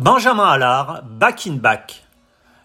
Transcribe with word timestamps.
Benjamin 0.00 0.46
Allard, 0.46 1.02
Back 1.04 1.46
in 1.46 1.56
Back. 1.56 2.06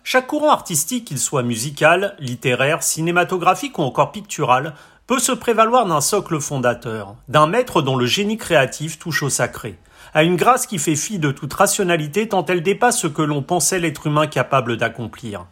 Chaque 0.05 0.27
courant 0.27 0.51
artistique, 0.51 1.03
qu'il 1.03 1.19
soit 1.19 1.44
musical, 1.44 2.15
littéraire, 2.18 2.81
cinématographique 2.81 3.77
ou 3.77 3.81
encore 3.81 4.13
pictural, 4.13 4.73
peut 5.05 5.20
se 5.20 5.34
prévaloir 5.34 5.86
d'un 5.86 6.00
socle 6.00 6.40
fondateur, 6.40 7.16
d'un 7.28 7.46
maître 7.46 7.82
dont 7.82 7.98
le 7.98 8.06
génie 8.06 8.38
créatif 8.38 9.00
touche 9.00 9.21
au 9.21 9.29
sacré, 9.29 9.78
à 10.13 10.24
une 10.24 10.38
grâce 10.38 10.66
qui 10.66 10.79
fait 10.79 10.96
fi 10.96 11.20
de 11.20 11.29
toute 11.29 11.52
rationalité 11.52 12.29
tant 12.29 12.46
elle 12.46 12.63
dépasse 12.63 13.02
ce 13.02 13.07
que 13.07 13.21
l'on 13.21 13.41
pensait 13.41 13.79
l'être 13.79 14.07
humain 14.07 14.27
capable 14.27 14.77
d'accomplir. 14.77 15.45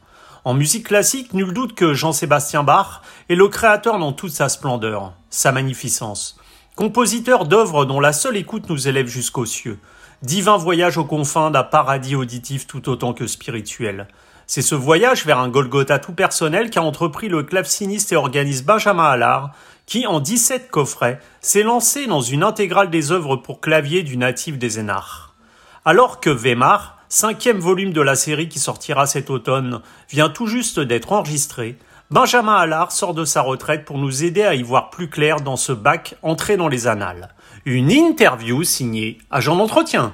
En 0.46 0.54
musique 0.54 0.88
classique, 0.88 1.34
nul 1.34 1.52
doute 1.52 1.76
que 1.76 1.94
Jean-Sébastien 1.94 2.64
Bach 2.64 3.02
est 3.28 3.36
le 3.36 3.50
créateur 3.50 4.00
dans 4.00 4.14
toute 4.14 4.32
sa 4.32 4.48
splendeur, 4.48 5.12
sa 5.30 5.52
magnificence. 5.52 6.40
Compositeur 6.78 7.46
d'œuvres 7.46 7.84
dont 7.84 8.00
la 8.00 8.14
seule 8.14 8.38
écoute 8.38 8.70
nous 8.70 8.88
élève 8.88 9.08
jusqu'aux 9.08 9.46
cieux, 9.46 9.80
divin 10.24 10.56
voyage 10.56 10.98
aux 10.98 11.04
confins 11.04 11.52
d'un 11.52 11.64
paradis 11.64 12.16
auditif 12.16 12.66
tout 12.66 12.88
autant 12.88 13.14
que 13.14 13.28
spirituel. 13.28 14.08
C'est 14.48 14.62
ce 14.62 14.74
voyage 14.74 15.26
vers 15.26 15.40
un 15.40 15.50
Golgotha 15.50 16.00
tout 16.00 16.14
personnel 16.14 16.70
qu'a 16.70 16.82
entrepris 16.82 17.28
le 17.28 17.44
claveciniste 17.44 18.14
et 18.14 18.16
organiste 18.16 18.66
Benjamin 18.66 19.04
Allard, 19.04 19.52
qui, 19.86 20.08
en 20.08 20.22
17 20.22 20.72
coffrets, 20.72 21.20
s'est 21.42 21.64
lancé 21.64 22.08
dans 22.08 22.22
une 22.22 22.44
intégrale 22.44 22.90
des 22.90 23.12
œuvres 23.12 23.36
pour 23.36 23.60
clavier 23.60 24.02
du 24.02 24.16
natif 24.16 24.58
des 24.58 24.80
Énards. 24.80 25.34
Alors 25.84 26.22
que 26.22 26.30
Weimar, 26.30 27.00
cinquième 27.10 27.60
volume 27.60 27.92
de 27.92 28.02
la 28.02 28.16
série 28.16 28.48
qui 28.48 28.60
sortira 28.60 29.06
cet 29.06 29.30
automne, 29.30 29.82
vient 30.10 30.30
tout 30.30 30.48
juste 30.48 30.80
d'être 30.80 31.12
enregistré, 31.12 31.78
Benjamin 32.12 32.56
Allard 32.56 32.92
sort 32.92 33.14
de 33.14 33.26
sa 33.26 33.42
retraite 33.42 33.86
pour 33.86 33.98
nous 33.98 34.24
aider 34.24 34.44
à 34.44 34.54
y 34.54 34.62
voir 34.62 34.90
plus 34.90 35.10
clair 35.10 35.42
dans 35.42 35.56
ce 35.56 35.74
bac 35.74 36.16
entré 36.22 36.58
dans 36.58 36.68
les 36.68 36.88
annales. 36.88 37.34
Une 37.66 37.92
interview 37.92 38.62
signée 38.64 39.20
Agent 39.32 39.56
d'entretien. 39.56 40.12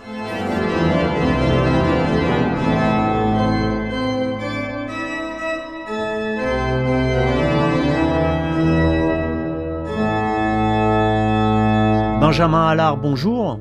Benjamin 12.21 12.67
Allard, 12.67 12.97
bonjour. 12.97 13.59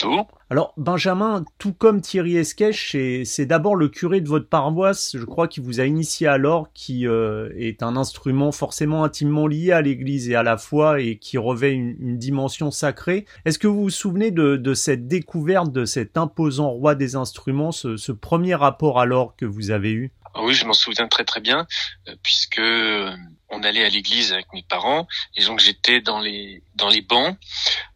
Bonjour. 0.00 0.28
Alors 0.50 0.72
Benjamin, 0.76 1.44
tout 1.58 1.72
comme 1.72 2.00
Thierry 2.00 2.36
Esquèche, 2.36 2.96
c'est 3.24 3.46
d'abord 3.46 3.74
le 3.74 3.88
curé 3.88 4.20
de 4.20 4.28
votre 4.28 4.48
paroisse, 4.48 5.16
je 5.16 5.24
crois, 5.24 5.48
qui 5.48 5.60
vous 5.60 5.80
a 5.80 5.86
initié 5.86 6.26
à 6.28 6.38
l'or, 6.38 6.68
qui 6.72 7.06
euh, 7.06 7.50
est 7.56 7.82
un 7.82 7.96
instrument 7.96 8.52
forcément 8.52 9.02
intimement 9.02 9.46
lié 9.46 9.72
à 9.72 9.80
l'Église 9.80 10.30
et 10.30 10.36
à 10.36 10.42
la 10.42 10.56
foi 10.56 11.00
et 11.00 11.18
qui 11.18 11.36
revêt 11.36 11.72
une, 11.72 12.18
dimension 12.18 12.70
sacrée. 12.70 13.24
Est-ce 13.44 13.58
que 13.58 13.66
vous 13.66 13.82
vous 13.82 13.90
souvenez 13.90 14.30
de, 14.30 14.74
cette 14.74 15.08
découverte 15.08 15.72
de 15.72 15.84
cet 15.84 16.16
imposant 16.16 16.70
roi 16.70 16.94
des 16.94 17.16
instruments, 17.16 17.72
ce, 17.72 18.12
premier 18.12 18.54
rapport 18.54 19.00
à 19.00 19.06
l'or 19.06 19.34
que 19.36 19.46
vous 19.46 19.70
avez 19.70 19.90
eu? 19.90 20.12
Ah 20.34 20.42
Oui, 20.42 20.54
je 20.54 20.64
m'en 20.64 20.74
souviens 20.74 21.08
très 21.08 21.24
très 21.24 21.40
bien, 21.40 21.66
euh, 22.08 22.14
puisque 22.22 22.58
euh, 22.58 23.10
on 23.50 23.62
allait 23.62 23.84
à 23.84 23.88
l'église 23.88 24.32
avec 24.32 24.46
mes 24.52 24.62
parents 24.62 25.08
et 25.36 25.44
donc 25.44 25.58
j'étais 25.58 26.00
dans 26.00 26.20
les 26.20 26.62
dans 26.76 26.88
les 26.88 27.02
bancs 27.02 27.36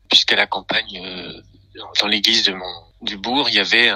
puisqu'à 0.08 0.36
la 0.36 0.46
campagne 0.46 1.00
dans 2.00 2.06
l'église 2.06 2.44
de 2.44 2.52
mon 2.52 2.84
du 3.00 3.16
bourg, 3.16 3.48
il 3.48 3.56
y 3.56 3.58
avait 3.58 3.90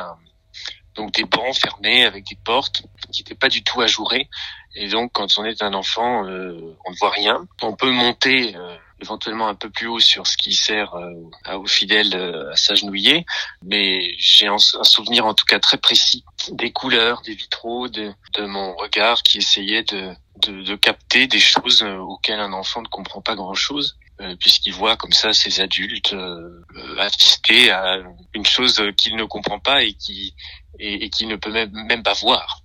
donc 0.96 1.12
des 1.12 1.24
bancs 1.24 1.54
fermés 1.54 2.04
avec 2.04 2.24
des 2.24 2.38
portes 2.44 2.82
qui 3.12 3.22
n'étaient 3.22 3.34
pas 3.34 3.48
du 3.48 3.62
tout 3.62 3.80
ajourées. 3.80 4.28
Et 4.74 4.88
donc, 4.88 5.12
quand 5.12 5.38
on 5.38 5.44
est 5.44 5.62
un 5.62 5.74
enfant, 5.74 6.26
euh, 6.26 6.76
on 6.84 6.90
ne 6.90 6.96
voit 6.96 7.10
rien. 7.10 7.46
On 7.62 7.74
peut 7.74 7.90
monter 7.90 8.54
euh, 8.56 8.76
éventuellement 9.00 9.48
un 9.48 9.54
peu 9.54 9.70
plus 9.70 9.86
haut 9.86 10.00
sur 10.00 10.26
ce 10.26 10.36
qui 10.36 10.52
sert 10.52 10.94
euh, 10.94 11.56
aux 11.56 11.66
fidèles 11.66 12.14
à 12.52 12.56
s'agenouiller, 12.56 13.24
mais 13.62 14.14
j'ai 14.18 14.46
un, 14.46 14.58
souvenir 14.58 15.26
en 15.26 15.34
tout 15.34 15.46
cas 15.46 15.58
très 15.58 15.78
précis 15.78 16.24
des 16.50 16.72
couleurs, 16.72 17.22
des 17.22 17.34
vitraux, 17.34 17.88
de, 17.88 18.12
de 18.34 18.44
mon 18.44 18.74
regard 18.76 19.22
qui 19.22 19.38
essayait 19.38 19.82
de, 19.82 20.12
de, 20.42 20.62
de 20.62 20.76
capter 20.76 21.26
des 21.26 21.40
choses 21.40 21.82
auxquelles 21.82 22.40
un 22.40 22.52
enfant 22.52 22.82
ne 22.82 22.88
comprend 22.88 23.20
pas 23.22 23.34
grand-chose. 23.34 23.96
Euh, 24.22 24.34
puisqu'il 24.40 24.72
voit 24.72 24.96
comme 24.96 25.12
ça 25.12 25.34
ces 25.34 25.60
adultes 25.60 26.14
euh, 26.14 26.64
assister 26.98 27.70
à 27.70 27.98
une 28.32 28.46
chose 28.46 28.82
qu'il 28.96 29.14
ne 29.14 29.24
comprend 29.24 29.58
pas 29.58 29.82
et 29.82 29.92
qui 29.92 30.34
et, 30.78 31.04
et 31.04 31.10
qu'il 31.10 31.28
ne 31.28 31.36
peut 31.36 31.52
même, 31.52 31.70
même 31.86 32.02
pas 32.02 32.14
voir. 32.14 32.62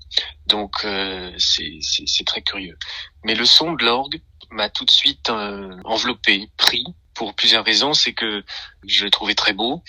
Donc 0.47 0.85
euh, 0.85 1.31
c'est 1.37 2.25
très 2.25 2.41
curieux. 2.41 2.77
Mais 3.25 3.35
le 3.35 3.45
son 3.45 3.73
de 3.73 3.83
l'orgue 3.83 4.21
m'a 4.49 4.69
tout 4.69 4.85
de 4.85 4.91
suite 4.91 5.29
euh, 5.29 5.75
enveloppé, 5.83 6.49
pris 6.57 6.85
pour 7.13 7.33
plusieurs 7.33 7.65
raisons. 7.65 7.93
C'est 7.93 8.13
que 8.13 8.43
je 8.85 9.03
le 9.03 9.11
trouvais 9.11 9.35
très 9.35 9.53
beau 9.53 9.83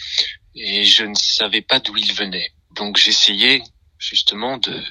et 0.56 0.82
je 0.82 1.04
ne 1.04 1.14
savais 1.14 1.62
pas 1.62 1.78
d'où 1.78 1.96
il 1.96 2.12
venait. 2.12 2.52
Donc 2.72 2.96
j'essayais 2.96 3.62
justement 4.02 4.58
de, 4.58 4.82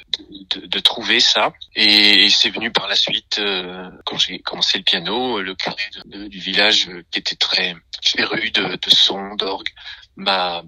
de, 0.50 0.66
de, 0.66 0.80
trouver 0.80 1.20
ça. 1.20 1.54
Et, 1.76 2.30
c'est 2.30 2.50
venu 2.50 2.72
par 2.72 2.88
la 2.88 2.96
suite, 2.96 3.40
euh, 3.40 3.90
quand 4.06 4.18
j'ai 4.18 4.40
commencé 4.40 4.78
le 4.78 4.84
piano, 4.84 5.42
le 5.42 5.54
curé 5.56 5.84
du 6.06 6.40
village 6.40 6.88
euh, 6.88 7.04
qui 7.12 7.20
était 7.20 7.36
très 7.36 7.76
féru 8.02 8.52
de, 8.52 8.76
de 8.76 8.90
son, 8.90 9.36
d'orgue, 9.36 9.70
m'a 10.16 10.64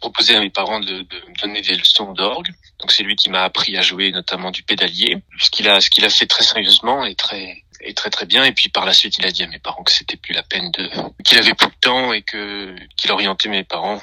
proposé 0.00 0.34
à 0.34 0.40
mes 0.40 0.50
parents 0.50 0.80
de, 0.80 1.02
de 1.02 1.16
me 1.28 1.40
donner 1.40 1.62
des 1.62 1.76
leçons 1.76 2.12
d'orgue. 2.12 2.48
Donc 2.80 2.92
c'est 2.92 3.02
lui 3.02 3.16
qui 3.16 3.30
m'a 3.30 3.42
appris 3.44 3.76
à 3.76 3.82
jouer 3.82 4.10
notamment 4.12 4.50
du 4.50 4.62
pédalier, 4.62 5.18
ce 5.38 5.50
qu'il 5.50 5.68
a 5.68 5.80
ce 5.80 5.90
qu'il 5.90 6.04
a 6.04 6.10
fait 6.10 6.26
très 6.26 6.44
sérieusement 6.44 7.04
et 7.04 7.14
très 7.14 7.64
et 7.80 7.94
très 7.94 8.10
très 8.10 8.26
bien. 8.26 8.44
Et 8.44 8.52
puis 8.52 8.68
par 8.68 8.86
la 8.86 8.92
suite, 8.92 9.18
il 9.18 9.26
a 9.26 9.30
dit 9.30 9.42
à 9.42 9.48
mes 9.48 9.58
parents 9.58 9.82
que 9.82 9.92
c'était 9.92 10.16
plus 10.16 10.32
la 10.32 10.42
peine 10.42 10.70
de 10.72 10.88
qu'il 11.24 11.38
avait 11.38 11.54
plus 11.54 11.68
de 11.68 11.80
temps 11.80 12.12
et 12.12 12.22
que 12.22 12.76
qu'il 12.96 13.10
orientait 13.10 13.48
mes 13.48 13.64
parents 13.64 14.00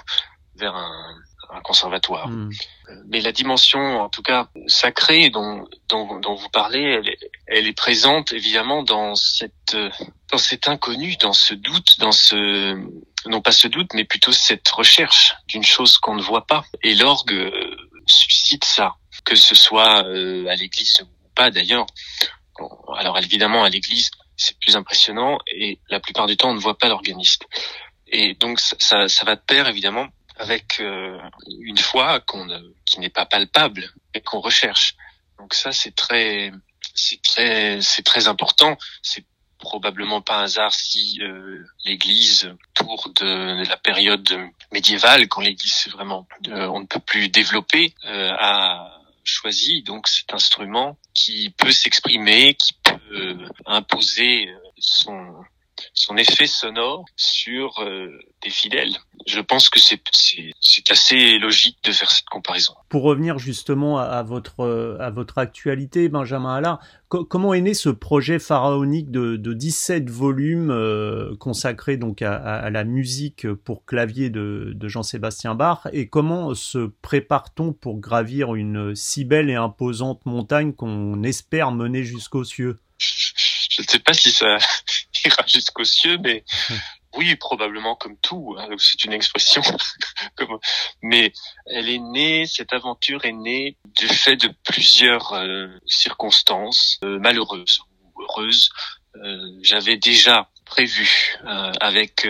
vers 0.55 0.75
un 0.75 1.15
un 1.51 1.61
conservatoire. 1.61 2.27
Hmm. 2.27 2.49
Mais 3.07 3.21
la 3.21 3.31
dimension, 3.31 4.01
en 4.01 4.09
tout 4.09 4.21
cas 4.21 4.49
sacrée, 4.67 5.29
dont, 5.29 5.67
dont, 5.89 6.19
dont 6.19 6.35
vous 6.35 6.49
parlez, 6.49 6.81
elle 6.81 7.09
est, 7.09 7.19
elle 7.47 7.67
est, 7.67 7.73
présente 7.73 8.31
évidemment 8.33 8.83
dans 8.83 9.15
cette 9.15 9.77
dans 10.31 10.37
cet 10.37 10.67
inconnu, 10.67 11.15
dans 11.17 11.33
ce 11.33 11.53
doute, 11.53 11.99
dans 11.99 12.11
ce 12.11 12.75
non 13.27 13.41
pas 13.41 13.51
ce 13.51 13.67
doute, 13.67 13.93
mais 13.93 14.03
plutôt 14.03 14.31
cette 14.31 14.67
recherche 14.67 15.35
d'une 15.47 15.63
chose 15.63 15.97
qu'on 15.97 16.15
ne 16.15 16.21
voit 16.21 16.45
pas. 16.45 16.65
Et 16.83 16.95
l'orgue 16.95 17.33
euh, 17.33 17.75
suscite 18.05 18.65
ça, 18.65 18.95
que 19.23 19.35
ce 19.35 19.55
soit 19.55 20.05
euh, 20.05 20.47
à 20.47 20.55
l'église 20.55 21.01
ou 21.01 21.29
pas 21.35 21.49
d'ailleurs. 21.49 21.85
Alors 22.97 23.17
évidemment 23.17 23.63
à 23.63 23.69
l'église 23.69 24.09
c'est 24.37 24.57
plus 24.59 24.75
impressionnant 24.75 25.39
et 25.47 25.79
la 25.89 25.99
plupart 25.99 26.27
du 26.27 26.37
temps 26.37 26.49
on 26.49 26.53
ne 26.53 26.59
voit 26.59 26.77
pas 26.77 26.87
l'organiste. 26.87 27.45
Et 28.07 28.35
donc 28.35 28.59
ça, 28.59 29.07
ça 29.07 29.25
va 29.25 29.35
de 29.35 29.41
pair 29.41 29.67
évidemment 29.67 30.07
avec 30.37 30.79
euh, 30.79 31.17
une 31.59 31.77
foi 31.77 32.19
qu'on 32.21 32.47
qui 32.85 32.99
n'est 32.99 33.09
pas 33.09 33.25
palpable 33.25 33.89
et 34.13 34.21
qu'on 34.21 34.39
recherche. 34.39 34.95
Donc 35.37 35.53
ça 35.53 35.71
c'est 35.71 35.95
très 35.95 36.51
c'est 36.93 37.21
très 37.21 37.79
c'est 37.81 38.03
très 38.03 38.27
important. 38.27 38.77
C'est 39.01 39.25
probablement 39.59 40.21
pas 40.21 40.39
un 40.39 40.43
hasard 40.43 40.73
si 40.73 41.19
euh, 41.21 41.63
l'Église 41.85 42.53
autour 42.69 43.11
de 43.15 43.67
la 43.67 43.77
période 43.77 44.29
médiévale, 44.71 45.27
quand 45.27 45.41
l'Église 45.41 45.87
vraiment 45.91 46.27
euh, 46.47 46.67
on 46.67 46.81
ne 46.81 46.85
peut 46.85 46.99
plus 46.99 47.29
développer, 47.29 47.93
a 48.03 48.91
choisi 49.23 49.81
donc 49.81 50.07
cet 50.07 50.33
instrument 50.33 50.99
qui 51.15 51.49
peut 51.49 51.71
s'exprimer, 51.71 52.53
qui 52.53 52.73
peut 52.83 53.37
imposer 53.65 54.49
son 54.77 55.43
son 55.93 56.17
effet 56.17 56.47
sonore 56.47 57.05
sur 57.15 57.81
euh, 57.81 58.19
des 58.41 58.49
fidèles. 58.49 58.97
Je 59.25 59.39
pense 59.39 59.69
que 59.69 59.79
c'est 59.79 60.91
assez 60.91 61.39
logique 61.39 61.77
de 61.83 61.91
faire 61.91 62.11
cette 62.11 62.27
comparaison. 62.27 62.73
Pour 62.89 63.03
revenir 63.03 63.39
justement 63.39 63.97
à, 63.97 64.21
votre 64.21 64.97
à 64.99 65.09
votre 65.09 65.39
actualité, 65.39 66.09
Benjamin 66.09 66.55
Allard, 66.55 66.79
comment 67.09 67.53
est 67.55 67.61
né 67.61 67.73
ce 67.73 67.89
projet 67.89 68.37
pharaonique 68.37 69.09
de, 69.09 69.35
de 69.35 69.53
17 69.53 70.09
volumes 70.11 70.69
euh, 70.69 71.35
consacrés 71.37 71.97
donc 71.97 72.21
à, 72.21 72.35
à, 72.35 72.69
la 72.69 72.83
musique 72.83 73.51
pour 73.51 73.85
clavier 73.85 74.29
de, 74.29 74.73
de 74.75 74.87
Jean-Sébastien 74.87 75.55
Bach? 75.55 75.87
Et 75.91 76.07
comment 76.07 76.53
se 76.53 76.91
prépare-t-on 77.01 77.73
pour 77.73 77.99
gravir 77.99 78.53
une 78.53 78.95
si 78.95 79.25
belle 79.25 79.49
et 79.49 79.55
imposante 79.55 80.25
montagne 80.25 80.73
qu'on 80.73 81.23
espère 81.23 81.71
mener 81.71 82.03
jusqu'aux 82.03 82.43
cieux? 82.43 82.79
Je 82.97 83.81
ne 83.81 83.87
sais 83.87 83.99
pas 83.99 84.13
si 84.13 84.31
ça 84.31 84.57
jusqu'aux 85.47 85.83
cieux, 85.83 86.17
mais 86.23 86.43
oui, 87.15 87.35
probablement 87.35 87.95
comme 87.95 88.17
tout. 88.17 88.55
Hein, 88.57 88.67
c'est 88.77 89.03
une 89.05 89.13
expression. 89.13 89.61
Mais 91.01 91.31
elle 91.65 91.89
est 91.89 91.99
née, 91.99 92.45
cette 92.45 92.73
aventure 92.73 93.25
est 93.25 93.31
née 93.31 93.77
du 93.97 94.07
fait 94.07 94.35
de 94.35 94.53
plusieurs 94.63 95.33
euh, 95.33 95.67
circonstances 95.85 96.99
euh, 97.03 97.17
malheureuses 97.19 97.81
ou 98.13 98.21
heureuses. 98.21 98.69
Euh, 99.15 99.37
j'avais 99.61 99.97
déjà 99.97 100.49
prévu 100.65 101.37
avec 101.79 102.27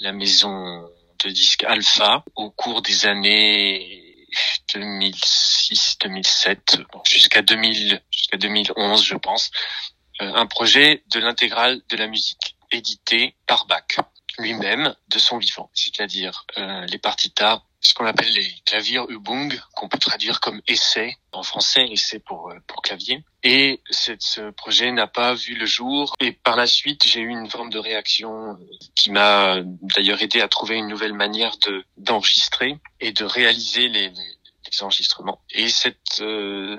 la 0.00 0.12
maison 0.12 0.88
de 1.22 1.28
disques 1.28 1.64
Alpha 1.64 2.24
au 2.34 2.50
cours 2.50 2.80
des 2.80 3.04
années 3.04 4.26
2006-2007 4.72 6.82
jusqu'à 7.06 7.42
2000 7.42 8.00
jusqu'à 8.10 8.38
2011 8.38 9.04
je 9.04 9.16
pense 9.16 9.50
un 10.18 10.46
projet 10.46 11.04
de 11.12 11.20
l'intégrale 11.20 11.82
de 11.90 11.96
la 11.98 12.06
musique 12.06 12.47
édité 12.70 13.34
par 13.46 13.66
Bach 13.66 13.98
lui-même 14.38 14.94
de 15.08 15.18
son 15.18 15.38
vivant, 15.38 15.70
c'est-à-dire 15.74 16.44
euh, 16.58 16.86
les 16.86 16.98
partitas 16.98 17.62
ce 17.80 17.94
qu'on 17.94 18.06
appelle 18.06 18.32
les 18.32 18.52
claviers 18.64 19.00
Übung, 19.08 19.58
qu'on 19.74 19.88
peut 19.88 19.98
traduire 19.98 20.40
comme 20.40 20.60
essai 20.66 21.16
en 21.32 21.42
français, 21.42 21.86
essai 21.90 22.18
pour 22.18 22.50
euh, 22.50 22.58
pour 22.66 22.82
clavier. 22.82 23.24
Et 23.44 23.80
ce 23.90 24.50
projet 24.50 24.90
n'a 24.90 25.06
pas 25.06 25.34
vu 25.34 25.54
le 25.54 25.66
jour. 25.66 26.14
Et 26.20 26.32
par 26.32 26.56
la 26.56 26.66
suite, 26.66 27.06
j'ai 27.06 27.20
eu 27.20 27.28
une 27.28 27.48
forme 27.48 27.70
de 27.70 27.78
réaction 27.78 28.50
euh, 28.50 28.56
qui 28.94 29.10
m'a 29.10 29.60
d'ailleurs 29.96 30.20
aidé 30.22 30.40
à 30.40 30.48
trouver 30.48 30.76
une 30.76 30.88
nouvelle 30.88 31.14
manière 31.14 31.56
de 31.58 31.84
d'enregistrer 31.96 32.78
et 33.00 33.12
de 33.12 33.24
réaliser 33.24 33.88
les, 33.88 34.08
les, 34.10 34.82
enregistrements. 34.82 35.40
Et 35.50 35.68
cette 35.68 36.20
euh, 36.20 36.76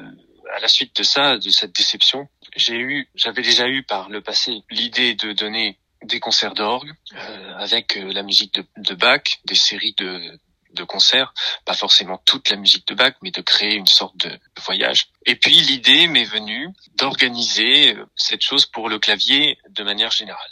à 0.54 0.60
la 0.60 0.68
suite 0.68 0.96
de 0.96 1.04
ça, 1.04 1.38
de 1.38 1.50
cette 1.50 1.76
déception, 1.76 2.28
j'ai 2.56 2.78
eu, 2.78 3.10
j'avais 3.16 3.42
déjà 3.42 3.68
eu 3.68 3.84
par 3.84 4.10
le 4.10 4.22
passé 4.22 4.64
l'idée 4.70 5.14
de 5.16 5.34
donner 5.34 5.78
des 6.04 6.20
concerts 6.20 6.54
d'orgue 6.54 6.92
euh, 7.14 7.54
avec 7.58 7.98
euh, 7.98 8.12
la 8.14 8.24
musique 8.24 8.54
de, 8.54 8.66
de, 8.78 8.96
Bach, 8.96 9.22
des 9.46 9.56
séries 9.56 9.96
de, 9.98 10.40
de 10.74 10.84
concerts, 10.84 11.34
pas 11.66 11.74
forcément 11.74 12.22
toute 12.26 12.50
la 12.50 12.56
musique 12.56 12.88
de 12.88 12.94
Bach, 12.94 13.14
mais 13.22 13.32
de 13.32 13.42
créer 13.42 13.76
une 13.76 13.88
sorte 13.88 14.16
de 14.18 14.40
voyage. 14.64 15.08
Et 15.26 15.36
puis 15.36 15.60
l'idée 15.60 16.08
m'est 16.08 16.24
venue 16.24 16.70
d'organiser 16.96 17.96
euh, 17.96 18.06
cette 18.16 18.42
chose 18.42 18.66
pour 18.66 18.90
le 18.90 19.00
clavier 19.00 19.58
de 19.70 19.84
manière 19.84 20.12
générale, 20.12 20.50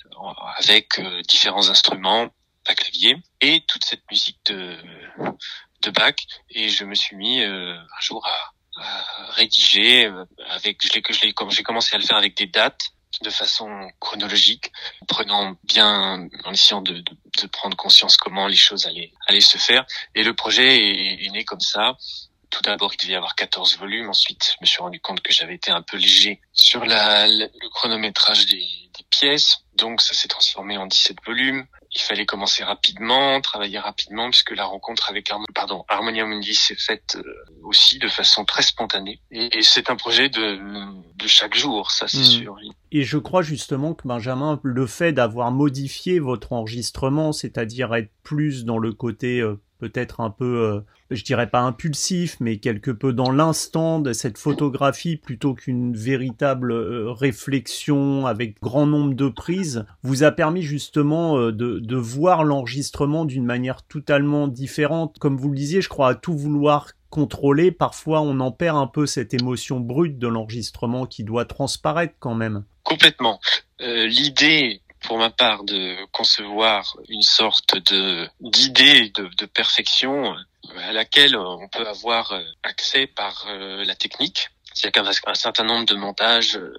avec 0.58 1.00
différents 1.28 1.70
instruments 1.70 2.30
à 2.66 2.76
clavier 2.76 3.16
et 3.40 3.64
toute 3.66 3.86
cette 3.86 4.04
musique 4.12 4.40
de, 4.48 4.78
de 5.82 5.90
Bach. 5.92 6.16
Et 6.50 6.68
je 6.68 6.84
me 6.84 6.96
suis 6.96 7.16
mis 7.16 7.42
un 7.42 7.86
jour 8.02 8.26
à, 8.28 8.52
rédiger 9.30 10.12
avec, 10.50 10.86
je 10.86 11.22
l'ai, 11.22 11.34
comme 11.34 11.52
j'ai 11.52 11.64
commencé 11.64 11.96
à 11.96 12.00
le 12.00 12.06
faire 12.06 12.18
avec 12.18 12.36
des 12.38 12.48
dates 12.48 12.82
de 13.22 13.30
façon 13.30 13.90
chronologique, 14.00 14.72
prenant 15.08 15.56
bien, 15.64 16.28
en 16.44 16.54
essayant 16.54 16.82
de, 16.82 16.94
de, 16.94 17.18
de, 17.42 17.48
prendre 17.48 17.76
conscience 17.76 18.18
comment 18.18 18.48
les 18.48 18.56
choses 18.56 18.86
allaient, 18.86 19.12
allaient 19.28 19.40
se 19.40 19.58
faire. 19.58 19.86
Et 20.14 20.24
le 20.24 20.34
projet 20.34 20.78
est, 20.78 21.26
est 21.26 21.30
né 21.32 21.44
comme 21.44 21.60
ça. 21.60 21.98
Tout 22.50 22.62
d'abord, 22.62 22.94
il 22.94 22.98
devait 22.98 23.14
y 23.14 23.16
avoir 23.16 23.36
14 23.36 23.78
volumes. 23.78 24.10
Ensuite, 24.10 24.54
je 24.54 24.58
me 24.62 24.66
suis 24.66 24.82
rendu 24.82 25.00
compte 25.00 25.22
que 25.22 25.34
j'avais 25.34 25.56
été 25.56 25.72
un 25.72 25.82
peu 25.82 25.98
léger 25.98 26.42
sur 26.54 26.86
la, 26.86 27.28
le 27.28 27.70
chronométrage 27.70 28.46
des, 28.46 28.58
des 28.58 29.04
pièces. 29.10 29.58
Donc, 29.76 30.02
ça 30.02 30.14
s'est 30.14 30.28
transformé 30.28 30.78
en 30.78 30.86
17 30.86 31.18
volumes 31.26 31.66
il 31.98 32.04
fallait 32.04 32.26
commencer 32.26 32.64
rapidement, 32.64 33.42
travailler 33.42 33.80
rapidement, 33.80 34.30
puisque 34.30 34.52
la 34.52 34.66
rencontre 34.66 35.10
avec 35.10 35.32
pardon, 35.54 35.84
Harmonia 35.88 36.26
Mundi 36.26 36.54
s'est 36.54 36.76
faite 36.76 37.18
euh, 37.18 37.24
aussi 37.64 37.98
de 37.98 38.08
façon 38.08 38.46
très 38.46 38.62
spontanée. 38.62 39.20
Et, 39.32 39.62
c'est 39.62 39.90
un 39.90 39.96
projet 39.96 40.30
de, 40.30 40.60
de 41.16 41.28
chaque 41.28 41.56
jour, 41.56 41.92
ça 41.92 42.08
c'est 42.08 42.20
hmm. 42.20 42.24
sûr. 42.24 42.58
Et 42.92 43.04
je 43.04 43.18
crois 43.18 43.42
justement 43.42 43.94
que 43.94 44.08
Benjamin, 44.08 44.60
le 44.64 44.88
fait 44.88 45.12
d'avoir 45.12 45.52
modifié 45.52 46.20
votre 46.20 46.54
enregistrement, 46.54 47.32
c'est-à-dire 47.32 47.94
être 47.96 48.12
plus 48.24 48.64
dans 48.64 48.78
le 48.78 48.94
côté 48.94 49.40
euh, 49.40 49.60
peut-être 49.78 50.20
un 50.20 50.30
peu, 50.30 50.62
euh, 50.64 50.80
je 51.12 51.24
dirais 51.24 51.50
pas 51.50 51.62
impulsif, 51.62 52.38
mais 52.40 52.58
quelque 52.58 52.92
peu 52.92 53.14
dans 53.14 53.32
l'instant 53.32 54.00
de 54.00 54.14
cette 54.14 54.38
photographie 54.38 55.18
plutôt 55.18 55.54
qu'une 55.54 55.96
véritable 55.96 56.72
euh, 56.72 57.12
réflexion 57.12 58.26
avec 58.26 58.60
grand 58.62 58.86
nombre 58.86 59.14
de 59.14 59.30
prises, 59.30 59.86
vous 60.04 60.24
a 60.24 60.32
permis 60.32 60.62
justement 60.62 61.38
euh, 61.38 61.52
de, 61.52 61.80
de 61.80 61.96
voir 61.96 62.44
l'enregistrement 62.44 63.26
d'une 63.26 63.46
manière 63.46 63.84
totalement 63.84 64.48
différente. 64.48 65.18
Comme 65.20 65.38
vous 65.38 65.50
le 65.50 65.56
disiez, 65.56 65.82
je 65.82 65.90
crois 65.90 66.10
à 66.10 66.16
tout 66.16 66.38
vouloir 66.38 66.92
contrôler, 67.10 67.72
parfois 67.72 68.22
on 68.22 68.40
en 68.42 68.52
perd 68.52 68.78
un 68.78 68.88
peu 68.88 69.06
cette 69.06 69.34
émotion 69.34 69.80
brute 69.80 70.20
de 70.20 70.28
l'enregistrement 70.28 71.06
qui 71.06 71.24
doit 71.24 71.46
transparaître 71.46 72.16
quand 72.20 72.36
même. 72.36 72.66
Complètement. 72.84 73.40
L'idée 73.80 74.82
pour 75.08 75.18
ma 75.18 75.30
part 75.30 75.64
de 75.64 75.96
concevoir 76.12 76.98
une 77.08 77.22
sorte 77.22 77.78
de 77.78 78.30
d'idée 78.42 79.10
de, 79.12 79.30
de, 79.38 79.46
perfection 79.46 80.36
à 80.76 80.92
laquelle 80.92 81.38
on 81.38 81.70
peut 81.70 81.88
avoir 81.88 82.38
accès 82.62 83.08
par 83.08 83.46
euh, 83.48 83.86
la 83.86 83.96
technique. 83.96 84.50
C'est-à-dire 84.74 85.22
qu'un 85.22 85.34
certain 85.34 85.64
nombre 85.64 85.86
de 85.86 85.96
montages, 85.96 86.58
euh, 86.58 86.74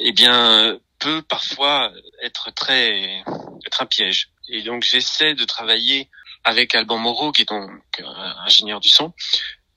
eh 0.00 0.12
bien, 0.12 0.78
peut 0.98 1.22
parfois 1.22 1.90
être 2.22 2.50
très 2.50 3.24
être 3.66 3.82
un 3.82 3.86
piège. 3.86 4.28
Et 4.50 4.62
donc 4.62 4.82
j'essaie 4.82 5.34
de 5.34 5.44
travailler 5.44 6.10
avec 6.44 6.74
Alban 6.74 6.98
Moreau, 6.98 7.32
qui 7.32 7.42
est 7.42 7.48
donc 7.48 7.70
ingénieur 8.44 8.80
du 8.80 8.90
son. 8.90 9.14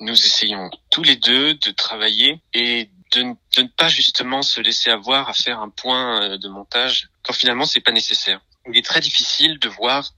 Nous 0.01 0.13
essayons 0.13 0.69
tous 0.91 1.03
les 1.03 1.15
deux 1.15 1.53
de 1.53 1.71
travailler 1.71 2.41
et 2.53 2.89
de, 3.13 3.23
ne 3.61 3.67
pas 3.77 3.87
justement 3.87 4.41
se 4.41 4.59
laisser 4.61 4.89
avoir 4.89 5.29
à 5.29 5.33
faire 5.33 5.59
un 5.59 5.69
point 5.69 6.21
euh, 6.21 6.37
de 6.37 6.47
montage 6.47 7.09
quand 7.23 7.33
finalement 7.33 7.65
c'est 7.65 7.81
pas 7.81 7.91
nécessaire. 7.91 8.41
Il 8.69 8.77
est 8.77 8.85
très 8.85 9.01
difficile 9.01 9.59
de 9.59 9.67
voir 9.67 10.09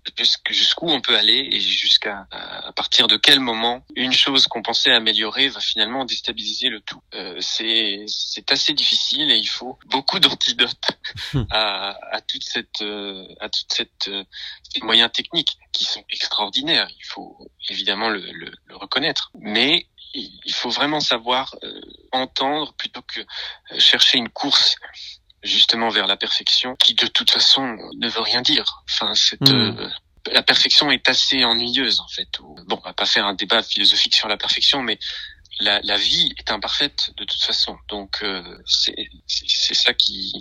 jusqu'où 0.51 0.87
on 0.87 1.01
peut 1.01 1.17
aller 1.17 1.49
et 1.51 1.59
jusqu'à 1.59 2.27
à 2.31 2.71
partir 2.73 3.07
de 3.07 3.17
quel 3.17 3.39
moment 3.39 3.83
une 3.95 4.13
chose 4.13 4.45
qu'on 4.45 4.61
pensait 4.61 4.91
améliorer 4.91 5.49
va 5.49 5.59
finalement 5.59 6.05
déstabiliser 6.05 6.69
le 6.69 6.79
tout. 6.79 7.01
Euh, 7.15 7.37
c'est 7.39 8.05
c'est 8.07 8.51
assez 8.51 8.73
difficile 8.73 9.31
et 9.31 9.37
il 9.37 9.47
faut 9.47 9.79
beaucoup 9.87 10.19
d'antidotes 10.23 10.91
à, 11.49 11.97
à 12.11 12.21
toute 12.21 12.43
cette 12.43 12.81
euh, 12.81 13.25
à 13.39 13.49
toute 13.49 13.73
cette 13.73 14.09
euh, 14.09 14.23
ces 14.71 14.81
moyens 14.81 15.11
techniques 15.11 15.57
qui 15.71 15.85
sont 15.85 16.03
extraordinaires. 16.11 16.87
Il 16.99 17.05
faut 17.05 17.49
évidemment 17.69 18.09
le, 18.09 18.19
le, 18.31 18.51
le 18.65 18.75
reconnaître, 18.75 19.31
mais 19.39 19.87
il 20.15 20.53
faut 20.53 20.69
vraiment 20.69 20.99
savoir 20.99 21.55
euh, 21.63 21.81
entendre 22.11 22.73
plutôt 22.75 23.01
que 23.01 23.19
euh, 23.19 23.79
chercher 23.79 24.17
une 24.17 24.29
course 24.29 24.75
justement 25.43 25.89
vers 25.89 26.07
la 26.07 26.17
perfection 26.17 26.75
qui 26.75 26.95
de 26.95 27.07
toute 27.07 27.29
façon 27.29 27.77
ne 27.97 28.07
veut 28.07 28.21
rien 28.21 28.41
dire. 28.41 28.83
Enfin, 28.89 29.13
cette, 29.13 29.41
hmm. 29.41 29.77
euh, 29.79 29.89
la 30.31 30.41
perfection 30.41 30.89
est 30.89 31.07
assez 31.07 31.43
ennuyeuse 31.43 31.99
en 31.99 32.07
fait. 32.07 32.29
Bon, 32.39 32.79
on 32.83 32.87
va 32.87 32.93
pas 32.93 33.05
faire 33.05 33.25
un 33.25 33.35
débat 33.35 33.61
philosophique 33.61 34.15
sur 34.15 34.27
la 34.27 34.37
perfection, 34.37 34.81
mais 34.81 34.97
la, 35.59 35.79
la 35.81 35.97
vie 35.97 36.33
est 36.37 36.51
imparfaite 36.51 37.11
de 37.17 37.25
toute 37.25 37.41
façon. 37.41 37.77
Donc 37.87 38.23
c'est 38.65 39.73
ça 39.73 39.93
qui 39.93 40.33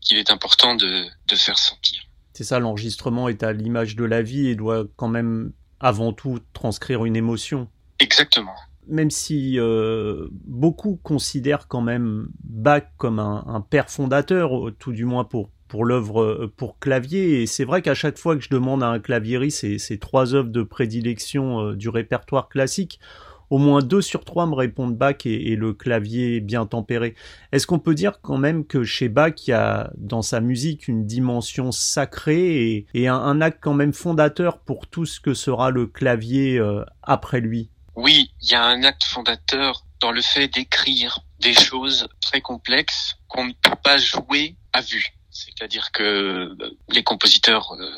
qu'il 0.00 0.18
est 0.18 0.30
important 0.30 0.74
de, 0.74 1.06
de 1.28 1.36
faire 1.36 1.58
sentir. 1.58 2.02
C'est 2.34 2.42
ça, 2.42 2.58
l'enregistrement 2.58 3.28
est 3.28 3.44
à 3.44 3.52
l'image 3.52 3.94
de 3.94 4.04
la 4.04 4.20
vie 4.20 4.48
et 4.48 4.56
doit 4.56 4.84
quand 4.96 5.06
même 5.06 5.52
avant 5.78 6.12
tout 6.12 6.40
transcrire 6.54 7.04
une 7.04 7.14
émotion. 7.14 7.68
Exactement 8.00 8.56
même 8.88 9.10
si 9.10 9.58
euh, 9.58 10.28
beaucoup 10.44 10.98
considèrent 11.02 11.68
quand 11.68 11.80
même 11.80 12.28
Bach 12.44 12.84
comme 12.96 13.18
un, 13.18 13.64
père 13.68 13.90
fondateur, 13.90 14.70
tout 14.78 14.92
du 14.92 15.04
moins 15.04 15.24
pour 15.24 15.50
l'œuvre 15.80 16.22
euh, 16.22 16.52
pour 16.54 16.78
clavier. 16.78 17.42
Et 17.42 17.46
c'est 17.46 17.64
vrai 17.64 17.82
qu'à 17.82 17.94
chaque 17.94 18.18
fois 18.18 18.36
que 18.36 18.42
je 18.42 18.50
demande 18.50 18.82
à 18.82 18.88
un 18.88 18.98
claviériste 18.98 19.78
ces, 19.78 19.98
trois 19.98 20.34
œuvres 20.34 20.50
de 20.50 20.62
prédilection 20.62 21.60
euh, 21.60 21.76
du 21.76 21.88
répertoire 21.88 22.48
classique, 22.48 23.00
au 23.48 23.58
moins 23.58 23.82
deux 23.82 24.00
sur 24.00 24.24
trois 24.24 24.46
me 24.46 24.54
répondent 24.54 24.96
Bach 24.96 25.26
et, 25.26 25.56
le 25.56 25.74
clavier 25.74 26.40
bien 26.40 26.64
tempéré. 26.64 27.14
Est-ce 27.52 27.66
qu'on 27.66 27.78
peut 27.78 27.94
dire 27.94 28.20
quand 28.22 28.38
même 28.38 28.64
que 28.64 28.82
chez 28.82 29.08
Bach, 29.08 29.34
il 29.46 29.50
y 29.50 29.54
a 29.54 29.92
dans 29.96 30.22
sa 30.22 30.40
musique 30.40 30.88
une 30.88 31.04
dimension 31.04 31.70
sacrée 31.70 32.86
et, 32.94 33.08
un, 33.08 33.40
acte 33.42 33.58
quand 33.60 33.74
même 33.74 33.92
fondateur 33.92 34.58
pour 34.58 34.86
tout 34.86 35.04
ce 35.04 35.20
que 35.20 35.34
sera 35.34 35.70
le 35.70 35.86
clavier 35.86 36.58
euh, 36.58 36.82
après 37.02 37.40
lui? 37.40 37.71
Oui, 37.94 38.32
il 38.40 38.50
y 38.50 38.54
a 38.54 38.64
un 38.64 38.82
acte 38.84 39.04
fondateur 39.04 39.84
dans 40.00 40.12
le 40.12 40.22
fait 40.22 40.48
d'écrire 40.48 41.20
des 41.38 41.54
choses 41.54 42.08
très 42.20 42.40
complexes 42.40 43.16
qu'on 43.28 43.44
ne 43.44 43.52
peut 43.52 43.76
pas 43.82 43.98
jouer 43.98 44.56
à 44.72 44.80
vue. 44.80 45.14
C'est-à-dire 45.30 45.92
que 45.92 46.54
les 46.90 47.02
compositeurs 47.02 47.72
euh, 47.74 47.90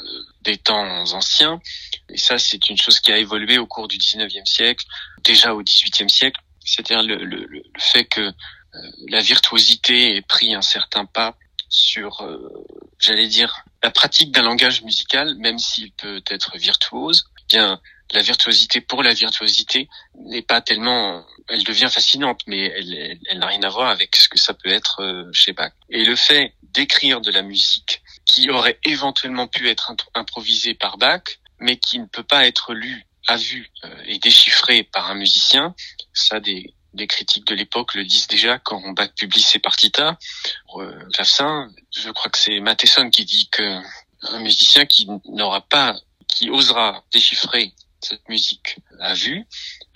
des 0.43 0.57
temps 0.57 1.13
anciens, 1.13 1.61
et 2.09 2.17
ça 2.17 2.39
c'est 2.39 2.69
une 2.69 2.77
chose 2.77 3.01
qui 3.01 3.11
a 3.11 3.19
évolué 3.19 3.59
au 3.59 3.67
cours 3.67 3.89
du 3.89 3.99
19e 3.99 4.47
siècle, 4.47 4.85
déjà 5.25 5.53
au 5.55 5.63
18e 5.63 6.09
siècle, 6.09 6.41
c'est-à-dire 6.65 7.03
le, 7.03 7.17
le, 7.17 7.45
le, 7.47 7.63
fait 7.79 8.05
que 8.05 8.21
euh, 8.21 8.33
la 9.09 9.21
virtuosité 9.21 10.17
ait 10.17 10.23
pris 10.23 10.55
un 10.55 10.63
certain 10.63 11.07
pas 11.07 11.37
sur, 11.69 12.21
euh, 12.21 12.67
j'allais 13.01 13.27
dire, 13.27 13.65
la 13.83 13.91
pratique 13.91 14.31
d'un 14.31 14.43
langage 14.43 14.83
musical, 14.83 15.35
même 15.37 15.59
s'il 15.59 15.91
peut 15.93 16.23
être 16.29 16.57
virtuose, 16.57 17.25
eh 17.39 17.57
bien 17.57 17.81
la 18.15 18.23
virtuosité 18.23 18.81
pour 18.81 19.03
la 19.03 19.13
virtuosité 19.13 19.89
n'est 20.15 20.43
pas 20.43 20.61
tellement, 20.61 21.27
elle 21.49 21.65
devient 21.65 21.89
fascinante, 21.91 22.41
mais 22.47 22.67
elle, 22.67 23.19
elle, 23.27 23.39
n'a 23.39 23.47
rien 23.47 23.63
à 23.65 23.69
voir 23.69 23.91
avec 23.91 24.15
ce 24.17 24.29
que 24.29 24.39
ça 24.39 24.55
peut 24.55 24.71
être 24.71 25.03
euh, 25.03 25.29
chez 25.33 25.53
Bach. 25.53 25.73
Et 25.91 26.05
le 26.05 26.15
fait 26.15 26.55
d'écrire 26.63 27.21
de 27.21 27.33
la 27.33 27.43
musique 27.43 28.03
qui 28.25 28.51
aurait 28.51 28.79
éventuellement 28.85 29.49
pu 29.49 29.69
être 29.69 29.93
improvisée 30.15 30.75
par 30.75 30.97
Bach, 30.97 31.23
mais 31.59 31.77
qui 31.77 31.99
ne 31.99 32.07
peut 32.07 32.23
pas 32.23 32.47
être 32.47 32.73
lue 32.73 33.05
à 33.27 33.37
vue 33.37 33.71
euh, 33.85 34.03
et 34.07 34.19
déchiffrée 34.19 34.85
par 34.85 35.11
un 35.11 35.15
musicien, 35.15 35.75
ça 36.13 36.39
des, 36.39 36.73
des 36.93 37.09
critiques 37.09 37.47
de 37.47 37.55
l'époque 37.55 37.95
le 37.95 38.05
disent 38.05 38.29
déjà 38.29 38.59
quand 38.59 38.93
Bach 38.93 39.11
publie 39.17 39.43
ses 39.43 39.59
partitas. 39.59 40.17
Euh, 40.77 41.09
clavecin, 41.13 41.69
je 41.97 42.11
crois 42.11 42.31
que 42.31 42.39
c'est 42.39 42.61
Matheson 42.61 43.11
qui 43.11 43.25
dit 43.25 43.49
que 43.51 43.81
un 44.23 44.39
musicien 44.39 44.87
qui 44.87 45.09
n'aura 45.27 45.61
pas, 45.63 45.97
qui 46.29 46.49
osera 46.49 47.05
déchiffrer 47.13 47.75
cette 48.05 48.29
musique 48.29 48.79
à 49.01 49.15
vue 49.15 49.45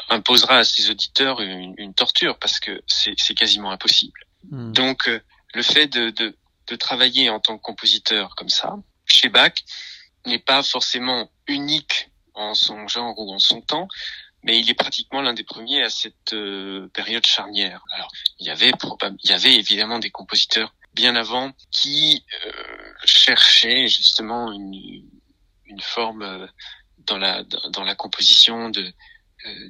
imposera 0.09 0.59
à 0.59 0.65
ses 0.65 0.91
auditeurs 0.91 1.41
une, 1.41 1.75
une 1.77 1.95
torture 1.95 2.39
parce 2.39 2.61
que 2.61 2.83
c'est 2.87 3.35
quasiment 3.35 3.71
impossible. 3.71 4.21
Hmm. 4.51 4.73
Donc 4.73 5.09
euh, 5.09 5.21
le 5.55 5.63
fait 5.63 5.87
de, 5.87 6.11
de, 6.11 6.37
de, 6.67 6.77
travailler 6.77 7.31
en 7.31 7.41
tant 7.41 7.57
que 7.57 7.63
compositeur 7.63 8.35
comme 8.37 8.49
ça, 8.49 8.77
chez 9.07 9.29
Bach, 9.29 9.53
n'est 10.27 10.39
pas 10.39 10.63
forcément 10.63 11.31
unique 11.47 12.11
en 12.35 12.55
son 12.55 12.87
genre 12.87 13.19
ou 13.19 13.33
en 13.33 13.39
son 13.39 13.61
temps, 13.61 13.89
mais 14.43 14.59
il 14.59 14.71
est 14.71 14.75
pratiquement 14.75 15.21
l'un 15.21 15.35
des 15.35 15.45
premiers 15.45 15.83
à 15.83 15.91
cette 15.91 16.33
euh, 16.33 16.89
période 16.95 17.27
charnière. 17.27 17.83
Alors, 17.95 18.11
il 18.39 18.47
y 18.47 18.51
avait 18.51 18.73
il 19.25 19.31
y 19.31 19.33
avait 19.33 19.55
évidemment 19.55 19.99
des 19.99 20.11
compositeurs 20.11 20.73
bien 20.95 21.17
avant 21.17 21.53
qui 21.71 22.25
euh, 22.47 22.53
cherchaient 23.05 23.89
justement 23.89 24.53
une, 24.53 25.09
une 25.67 25.81
forme 25.81 26.23
euh, 26.23 26.47
dans 27.09 27.19
la 27.19 27.43
dans 27.71 27.85
la 27.85 27.95
composition 27.95 28.71
de 28.71 28.93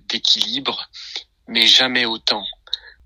d'équilibre, 0.06 0.88
mais 1.46 1.66
jamais 1.66 2.04
autant. 2.04 2.44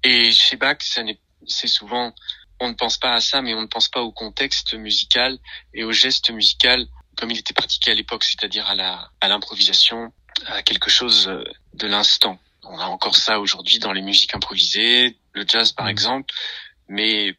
Et 0.05 0.33
chez 0.33 0.57
Bach, 0.57 0.79
ça 0.81 1.03
c'est 1.47 1.67
souvent 1.67 2.15
on 2.61 2.69
ne 2.69 2.75
pense 2.75 2.97
pas 2.97 3.15
à 3.15 3.21
ça, 3.21 3.43
mais 3.43 3.55
on 3.55 3.63
ne 3.63 3.67
pense 3.67 3.89
pas 3.89 4.03
au 4.03 4.13
contexte 4.13 4.75
musical 4.75 5.39
et 5.75 5.83
au 5.83 5.93
geste 5.93 6.31
musical 6.31 6.87
comme 7.17 7.31
il 7.31 7.39
était 7.39 7.53
pratiqué 7.53 7.91
à 7.91 7.95
l'époque, 7.95 8.25
c'est-à-dire 8.25 8.67
à 8.69 8.75
la 8.75 9.11
à 9.21 9.29
l'improvisation, 9.29 10.13
à 10.47 10.63
quelque 10.63 10.91
chose 10.91 11.31
de 11.75 11.87
l'instant. 11.87 12.39
On 12.63 12.79
a 12.79 12.87
encore 12.87 13.17
ça 13.17 13.41
aujourd'hui 13.41 13.81
dans 13.81 13.93
les 13.93 14.03
musiques 14.03 14.35
improvisées, 14.35 15.19
le 15.33 15.45
jazz 15.47 15.73
par 15.73 15.87
mmh. 15.87 15.91
exemple, 15.91 16.35
mais 16.93 17.35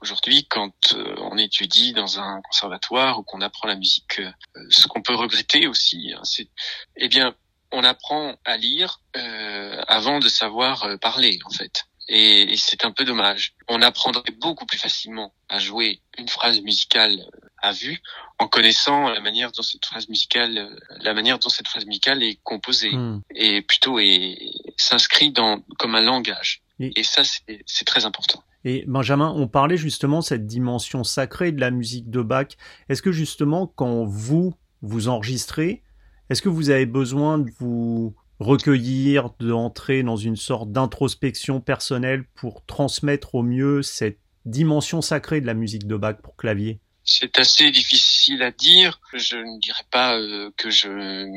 aujourd'hui, 0.00 0.46
quand 0.48 0.94
euh, 0.94 1.16
on 1.18 1.36
étudie 1.38 1.92
dans 1.92 2.20
un 2.20 2.40
conservatoire 2.42 3.18
ou 3.18 3.24
qu'on 3.24 3.40
apprend 3.40 3.66
la 3.66 3.74
musique, 3.74 4.20
euh, 4.20 4.30
ce 4.70 4.86
qu'on 4.86 5.02
peut 5.02 5.16
regretter 5.16 5.66
aussi, 5.66 6.12
hein, 6.16 6.20
c'est, 6.22 6.48
eh 6.96 7.08
bien, 7.08 7.34
on 7.72 7.82
apprend 7.82 8.36
à 8.44 8.56
lire 8.56 9.00
euh, 9.16 9.82
avant 9.88 10.20
de 10.20 10.28
savoir 10.28 10.88
parler 11.00 11.40
en 11.44 11.50
fait. 11.50 11.86
Et, 12.08 12.52
et 12.52 12.56
c'est 12.56 12.84
un 12.84 12.92
peu 12.92 13.04
dommage. 13.04 13.54
On 13.66 13.82
apprendrait 13.82 14.30
beaucoup 14.40 14.66
plus 14.66 14.78
facilement 14.78 15.34
à 15.48 15.58
jouer 15.58 16.00
une 16.16 16.28
phrase 16.28 16.60
musicale 16.60 17.18
à 17.60 17.72
vue 17.72 18.00
en 18.38 18.46
connaissant 18.46 19.08
la 19.08 19.20
manière 19.20 19.50
dont 19.50 19.62
cette 19.64 19.84
phrase 19.84 20.08
musicale, 20.08 20.78
la 21.00 21.12
manière 21.12 21.40
dont 21.40 21.48
cette 21.48 21.66
phrase 21.66 21.86
musicale 21.86 22.22
est 22.22 22.38
composée 22.44 22.92
hmm. 22.92 23.22
et 23.34 23.62
plutôt 23.62 23.98
est 23.98 24.38
s'inscrit 24.76 25.32
dans 25.32 25.60
comme 25.76 25.96
un 25.96 26.02
langage. 26.02 26.62
Et, 26.78 27.02
ça, 27.02 27.22
c'est 27.24 27.84
très 27.84 28.04
important. 28.04 28.42
Et 28.68 28.82
Benjamin, 28.88 29.32
on 29.36 29.46
parlait 29.46 29.76
justement 29.76 30.18
de 30.18 30.24
cette 30.24 30.44
dimension 30.44 31.04
sacrée 31.04 31.52
de 31.52 31.60
la 31.60 31.70
musique 31.70 32.10
de 32.10 32.20
Bach. 32.20 32.48
Est-ce 32.88 33.00
que 33.00 33.12
justement, 33.12 33.68
quand 33.68 34.04
vous 34.04 34.54
vous 34.82 35.06
enregistrez, 35.06 35.84
est-ce 36.30 36.42
que 36.42 36.48
vous 36.48 36.70
avez 36.70 36.84
besoin 36.84 37.38
de 37.38 37.48
vous 37.60 38.16
recueillir, 38.40 39.30
d'entrer 39.38 40.02
dans 40.02 40.16
une 40.16 40.34
sorte 40.34 40.72
d'introspection 40.72 41.60
personnelle 41.60 42.24
pour 42.34 42.66
transmettre 42.66 43.36
au 43.36 43.44
mieux 43.44 43.82
cette 43.82 44.18
dimension 44.46 45.00
sacrée 45.00 45.40
de 45.40 45.46
la 45.46 45.54
musique 45.54 45.86
de 45.86 45.96
Bach 45.96 46.16
pour 46.20 46.34
clavier? 46.34 46.80
C'est 47.04 47.38
assez 47.38 47.70
difficile 47.70 48.42
à 48.42 48.50
dire. 48.50 49.00
Je 49.14 49.36
ne 49.36 49.60
dirais 49.60 49.86
pas 49.92 50.18
euh, 50.18 50.50
que 50.56 50.70
je 50.70 50.88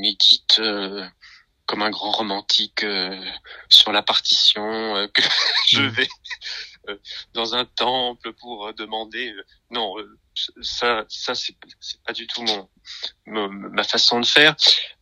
médite 0.01 0.57
euh, 0.57 1.05
comme 1.67 1.83
un 1.83 1.91
grand 1.91 2.09
romantique 2.09 2.81
euh, 2.81 3.15
sur 3.69 3.91
la 3.91 4.01
partition, 4.01 5.07
que 5.13 5.21
je 5.67 5.81
mm. 5.83 5.89
vais 5.89 6.07
dans 7.33 7.55
un 7.55 7.65
temple 7.65 8.33
pour 8.33 8.73
demander. 8.73 9.33
non, 9.71 9.95
ça, 10.61 11.05
ça 11.09 11.35
c'est 11.35 11.55
pas 12.05 12.13
du 12.13 12.27
tout 12.27 12.43
mon, 12.43 12.69
ma 13.25 13.83
façon 13.83 14.19
de 14.19 14.25
faire. 14.25 14.55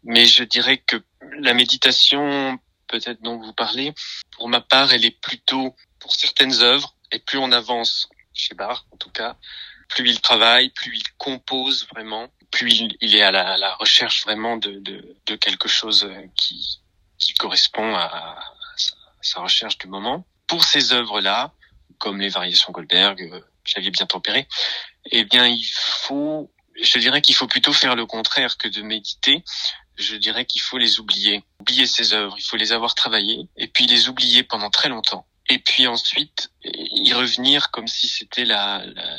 Mais 0.03 0.25
je 0.25 0.43
dirais 0.43 0.77
que 0.77 0.97
la 1.39 1.53
méditation, 1.53 2.59
peut-être 2.87 3.21
dont 3.21 3.39
vous 3.39 3.53
parlez, 3.53 3.93
pour 4.31 4.49
ma 4.49 4.61
part, 4.61 4.93
elle 4.93 5.05
est 5.05 5.19
plutôt 5.21 5.75
pour 5.99 6.15
certaines 6.15 6.61
œuvres. 6.61 6.95
Et 7.11 7.19
plus 7.19 7.37
on 7.37 7.51
avance 7.51 8.09
chez 8.33 8.53
Bach, 8.53 8.85
en 8.91 8.97
tout 8.97 9.09
cas, 9.11 9.37
plus 9.89 10.09
il 10.09 10.21
travaille, 10.21 10.69
plus 10.69 10.95
il 10.95 11.03
compose 11.17 11.87
vraiment, 11.87 12.29
plus 12.51 12.71
il, 12.99 13.15
est 13.15 13.21
à 13.21 13.31
la, 13.31 13.75
recherche 13.75 14.23
vraiment 14.23 14.57
de, 14.57 14.79
de, 15.25 15.35
quelque 15.35 15.67
chose 15.67 16.09
qui, 16.35 16.81
qui 17.17 17.33
correspond 17.33 17.95
à, 17.95 18.37
sa, 19.21 19.41
recherche 19.41 19.77
du 19.77 19.87
moment. 19.87 20.25
Pour 20.47 20.63
ces 20.63 20.93
œuvres-là, 20.93 21.53
comme 21.97 22.19
les 22.19 22.29
variations 22.29 22.71
Goldberg, 22.71 23.43
clavier 23.63 23.91
bien 23.91 24.05
tempéré, 24.05 24.47
eh 25.11 25.23
bien, 25.23 25.47
il 25.47 25.65
faut, 25.65 26.51
je 26.81 26.99
dirais 26.99 27.21
qu'il 27.21 27.35
faut 27.35 27.47
plutôt 27.47 27.73
faire 27.73 27.95
le 27.95 28.05
contraire 28.05 28.57
que 28.57 28.67
de 28.67 28.81
méditer. 28.81 29.43
Je 29.95 30.15
dirais 30.15 30.45
qu'il 30.45 30.61
faut 30.61 30.77
les 30.77 30.99
oublier, 30.99 31.43
oublier 31.59 31.87
ces 31.87 32.13
œuvres. 32.13 32.35
Il 32.37 32.43
faut 32.43 32.57
les 32.57 32.71
avoir 32.71 32.93
travaillées 32.93 33.47
et 33.55 33.67
puis 33.67 33.87
les 33.87 34.09
oublier 34.09 34.43
pendant 34.43 34.69
très 34.69 34.89
longtemps. 34.89 35.25
Et 35.49 35.59
puis 35.59 35.87
ensuite 35.87 36.51
y 36.63 37.13
revenir 37.13 37.71
comme 37.71 37.87
si 37.87 38.07
c'était 38.07 38.45
la, 38.45 38.83
la 38.85 39.17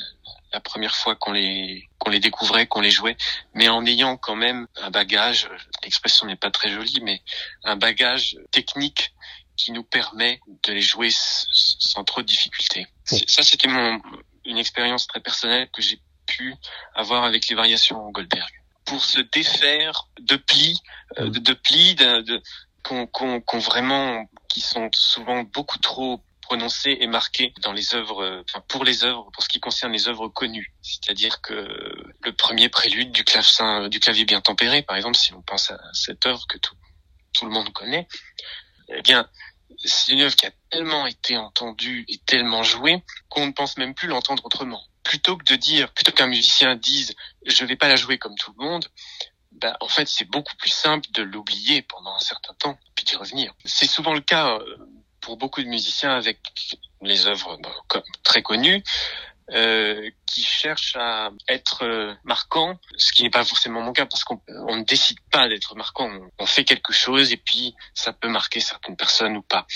la 0.52 0.60
première 0.60 0.96
fois 0.96 1.14
qu'on 1.14 1.32
les 1.32 1.88
qu'on 1.98 2.10
les 2.10 2.20
découvrait, 2.20 2.66
qu'on 2.66 2.80
les 2.80 2.90
jouait, 2.90 3.16
mais 3.54 3.68
en 3.68 3.84
ayant 3.84 4.16
quand 4.16 4.36
même 4.36 4.66
un 4.76 4.90
bagage, 4.90 5.48
l'expression 5.82 6.26
n'est 6.26 6.36
pas 6.36 6.50
très 6.50 6.70
jolie, 6.70 7.00
mais 7.02 7.22
un 7.64 7.76
bagage 7.76 8.36
technique 8.50 9.12
qui 9.58 9.72
nous 9.72 9.84
permet 9.84 10.40
de 10.64 10.72
les 10.72 10.80
jouer 10.80 11.10
sans 11.10 12.04
trop 12.04 12.22
de 12.22 12.26
difficultés. 12.26 12.86
Ça, 13.04 13.42
c'était 13.42 13.68
mon 13.68 14.00
une 14.48 14.58
expérience 14.58 15.06
très 15.06 15.20
personnelle 15.20 15.68
que 15.72 15.82
j'ai 15.82 16.00
pu 16.26 16.54
avoir 16.94 17.24
avec 17.24 17.48
les 17.48 17.54
variations 17.54 18.10
Goldberg. 18.10 18.50
Pour 18.86 19.04
se 19.04 19.20
défaire 19.20 20.08
de 20.20 20.36
plis, 20.36 20.80
euh, 21.18 21.28
de, 21.28 21.52
plis 21.52 21.94
de, 21.94 22.42
qu'on 22.82 23.58
vraiment 23.58 24.24
qui 24.48 24.60
sont 24.60 24.88
souvent 24.94 25.42
beaucoup 25.42 25.78
trop 25.78 26.22
prononcé 26.40 26.96
et 27.00 27.06
marqué 27.06 27.52
dans 27.60 27.72
les 27.72 27.94
œuvres, 27.94 28.42
enfin 28.48 28.64
pour 28.68 28.84
les 28.84 29.04
œuvres, 29.04 29.28
pour 29.34 29.42
ce 29.42 29.50
qui 29.50 29.60
concerne 29.60 29.92
les 29.92 30.08
œuvres 30.08 30.28
connues. 30.28 30.72
C'est-à-dire 30.80 31.42
que 31.42 31.68
le 32.22 32.32
premier 32.32 32.70
prélude 32.70 33.12
du 33.12 33.24
clavecin, 33.24 33.88
du 33.88 34.00
clavier 34.00 34.24
bien 34.24 34.40
tempéré, 34.40 34.80
par 34.80 34.96
exemple, 34.96 35.18
si 35.18 35.34
on 35.34 35.42
pense 35.42 35.70
à 35.70 35.78
cette 35.92 36.24
œuvre 36.24 36.46
que 36.48 36.56
tout, 36.56 36.74
tout 37.34 37.44
le 37.44 37.50
monde 37.50 37.70
connaît, 37.74 38.08
eh 38.88 39.02
bien, 39.02 39.28
c'est 39.84 40.12
une 40.12 40.20
œuvre 40.20 40.34
qui 40.34 40.46
a 40.46 40.50
tellement 40.70 41.06
été 41.06 41.36
entendue 41.36 42.04
et 42.08 42.18
tellement 42.18 42.62
jouée 42.62 43.02
qu'on 43.28 43.46
ne 43.46 43.52
pense 43.52 43.76
même 43.76 43.94
plus 43.94 44.08
l'entendre 44.08 44.44
autrement. 44.44 44.82
Plutôt 45.02 45.36
que 45.36 45.44
de 45.44 45.56
dire, 45.56 45.92
plutôt 45.92 46.12
qu'un 46.12 46.26
musicien 46.26 46.76
dise, 46.76 47.14
je 47.46 47.64
vais 47.64 47.76
pas 47.76 47.88
la 47.88 47.96
jouer 47.96 48.18
comme 48.18 48.34
tout 48.36 48.52
le 48.58 48.64
monde, 48.64 48.86
bah, 49.52 49.76
en 49.80 49.88
fait, 49.88 50.06
c'est 50.08 50.26
beaucoup 50.26 50.54
plus 50.56 50.70
simple 50.70 51.08
de 51.12 51.22
l'oublier 51.22 51.82
pendant 51.82 52.14
un 52.14 52.20
certain 52.20 52.54
temps, 52.54 52.78
puis 52.94 53.04
d'y 53.04 53.16
revenir. 53.16 53.54
C'est 53.64 53.88
souvent 53.88 54.14
le 54.14 54.20
cas 54.20 54.58
euh, 54.58 54.76
pour 55.20 55.36
beaucoup 55.36 55.62
de 55.62 55.68
musiciens 55.68 56.10
avec 56.10 56.38
les 57.00 57.26
œuvres 57.26 57.58
très 58.22 58.42
connues, 58.42 58.82
euh, 59.52 60.10
qui 60.26 60.42
cherchent 60.42 60.96
à 60.96 61.30
être 61.48 61.82
euh, 61.84 62.14
marquants, 62.24 62.78
ce 62.96 63.12
qui 63.12 63.22
n'est 63.22 63.30
pas 63.30 63.44
forcément 63.44 63.80
mon 63.80 63.92
cas 63.92 64.06
parce 64.06 64.24
qu'on 64.24 64.40
ne 64.46 64.84
décide 64.84 65.18
pas 65.30 65.48
d'être 65.48 65.74
marquant, 65.74 66.10
on, 66.38 66.46
fait 66.46 66.64
quelque 66.64 66.92
chose 66.92 67.32
et 67.32 67.38
puis 67.38 67.74
ça 67.94 68.12
peut 68.12 68.28
marquer 68.28 68.60
certaines 68.60 68.96
personnes 68.96 69.36
ou 69.36 69.42
pas. 69.42 69.66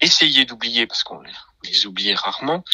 Essayez 0.00 0.44
d'oublier 0.44 0.86
parce 0.86 1.04
qu'on 1.04 1.22
les 1.64 1.86
oublie 1.86 2.14
rarement. 2.14 2.64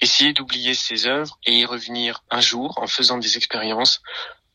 Essayez 0.00 0.32
d'oublier 0.32 0.74
ces 0.74 1.06
œuvres 1.06 1.38
et 1.44 1.58
y 1.58 1.64
revenir 1.64 2.22
un 2.30 2.40
jour 2.40 2.78
en 2.78 2.86
faisant 2.86 3.18
des 3.18 3.36
expériences, 3.36 4.00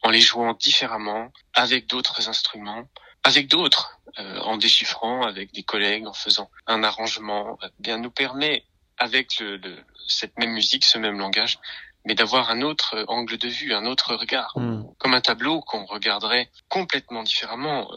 en 0.01 0.10
les 0.10 0.22
jouant 0.22 0.53
différemment, 0.53 1.32
avec 1.53 1.88
d'autres 1.88 2.30
instruments, 2.30 2.88
avec 3.24 3.48
d'autres, 3.48 4.00
euh, 4.20 4.39
en 4.39 4.58
déchiffrant 4.58 5.24
avec 5.24 5.53
des 5.53 5.63
collègues, 5.63 6.08
en 6.08 6.13
faisant 6.13 6.50
un 6.68 6.84
arrangement, 6.84 7.58
euh, 7.63 7.70
bien 7.80 7.98
nous 7.98 8.12
permet 8.12 8.65
avec 8.98 9.40
le, 9.40 9.60
cette 10.08 10.38
même 10.38 10.52
musique, 10.52 10.86
ce 10.86 10.98
même 10.98 11.20
langage, 11.20 11.60
mais 12.06 12.16
d'avoir 12.16 12.50
un 12.50 12.62
autre 12.62 12.96
euh, 12.96 13.06
angle 13.08 13.38
de 13.38 13.48
vue, 13.48 13.74
un 13.74 13.86
autre 13.86 14.16
regard, 14.16 14.54
hmm. 14.56 14.84
comme 14.98 15.14
un 15.14 15.22
tableau 15.22 15.62
qu'on 15.62 15.86
regarderait 15.86 16.50
complètement 16.70 17.24
différemment, 17.24 17.90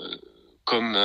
comme 0.64 0.96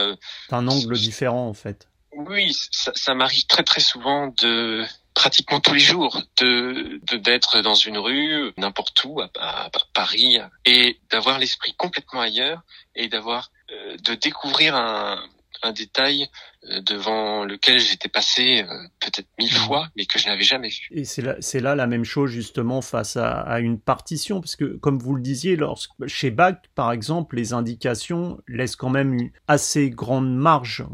un 0.49 0.67
angle 0.67 0.97
différent 0.97 1.47
en 1.47 1.53
fait. 1.53 1.87
Oui, 2.13 2.53
ça, 2.71 2.91
ça 2.95 3.13
m'arrive 3.13 3.45
très 3.45 3.63
très 3.63 3.79
souvent 3.79 4.27
de 4.41 4.85
pratiquement 5.13 5.59
tous 5.59 5.73
les 5.73 5.79
jours 5.79 6.21
de 6.37 6.99
d'être 7.17 7.61
dans 7.61 7.75
une 7.75 7.97
rue 7.97 8.51
n'importe 8.57 9.03
où 9.03 9.21
à, 9.21 9.29
à, 9.39 9.69
Paris 9.93 10.39
et 10.65 10.99
d'avoir 11.09 11.39
l'esprit 11.39 11.73
complètement 11.75 12.21
ailleurs 12.21 12.61
et 12.95 13.07
d'avoir 13.07 13.51
euh, 13.71 13.97
de 13.97 14.15
découvrir 14.15 14.75
un, 14.75 15.23
un 15.63 15.71
détail 15.71 16.27
euh, 16.69 16.81
devant 16.81 17.43
lequel 17.43 17.79
j'étais 17.79 18.09
passé 18.09 18.63
euh, 18.63 18.73
peut-être 18.99 19.27
mille 19.39 19.51
mmh. 19.51 19.65
fois, 19.65 19.87
mais 19.95 20.05
que 20.05 20.19
je 20.19 20.27
n'avais 20.27 20.43
jamais 20.43 20.69
vu. 20.69 20.87
Et 20.91 21.05
c'est 21.05 21.21
là, 21.21 21.35
c'est 21.39 21.59
là 21.59 21.75
la 21.75 21.87
même 21.87 22.03
chose 22.03 22.31
justement 22.31 22.81
face 22.81 23.17
à, 23.17 23.39
à, 23.41 23.59
une 23.59 23.79
partition, 23.79 24.41
parce 24.41 24.55
que 24.55 24.77
comme 24.77 24.99
vous 24.99 25.15
le 25.15 25.21
disiez, 25.21 25.55
lorsque, 25.55 25.91
chez 26.07 26.31
Bach, 26.31 26.55
par 26.75 26.91
exemple, 26.91 27.35
les 27.35 27.53
indications 27.53 28.39
laissent 28.47 28.75
quand 28.75 28.89
même 28.89 29.13
une 29.13 29.31
assez 29.47 29.89
grande 29.89 30.33
marge 30.35 30.85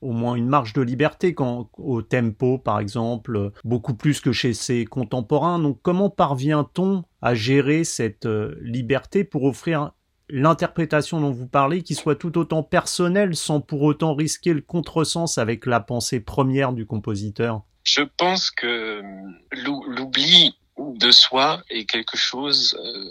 au 0.00 0.12
moins 0.12 0.34
une 0.34 0.48
marge 0.48 0.74
de 0.74 0.82
liberté 0.82 1.32
quand, 1.34 1.70
au 1.78 2.02
tempo, 2.02 2.58
par 2.58 2.78
exemple, 2.78 3.52
beaucoup 3.64 3.94
plus 3.94 4.20
que 4.20 4.32
chez 4.32 4.52
ses 4.52 4.84
contemporains. 4.84 5.58
Donc 5.58 5.78
comment 5.80 6.10
parvient-on 6.10 7.04
à 7.22 7.34
gérer 7.34 7.84
cette 7.84 8.28
liberté 8.60 9.24
pour 9.24 9.44
offrir 9.44 9.92
l'interprétation 10.28 11.20
dont 11.20 11.32
vous 11.32 11.46
parlez 11.46 11.82
qui 11.82 11.94
soit 11.94 12.16
tout 12.16 12.38
autant 12.38 12.62
personnelle 12.62 13.36
sans 13.36 13.60
pour 13.60 13.82
autant 13.82 14.14
risquer 14.14 14.52
le 14.52 14.62
contresens 14.62 15.38
avec 15.38 15.66
la 15.66 15.80
pensée 15.80 16.20
première 16.20 16.72
du 16.72 16.86
compositeur. 16.86 17.62
Je 17.84 18.02
pense 18.02 18.50
que 18.50 19.02
l'oubli 19.52 20.56
de 20.78 21.10
soi 21.10 21.62
est 21.68 21.84
quelque 21.84 22.16
chose, 22.16 22.78
euh, 22.82 23.10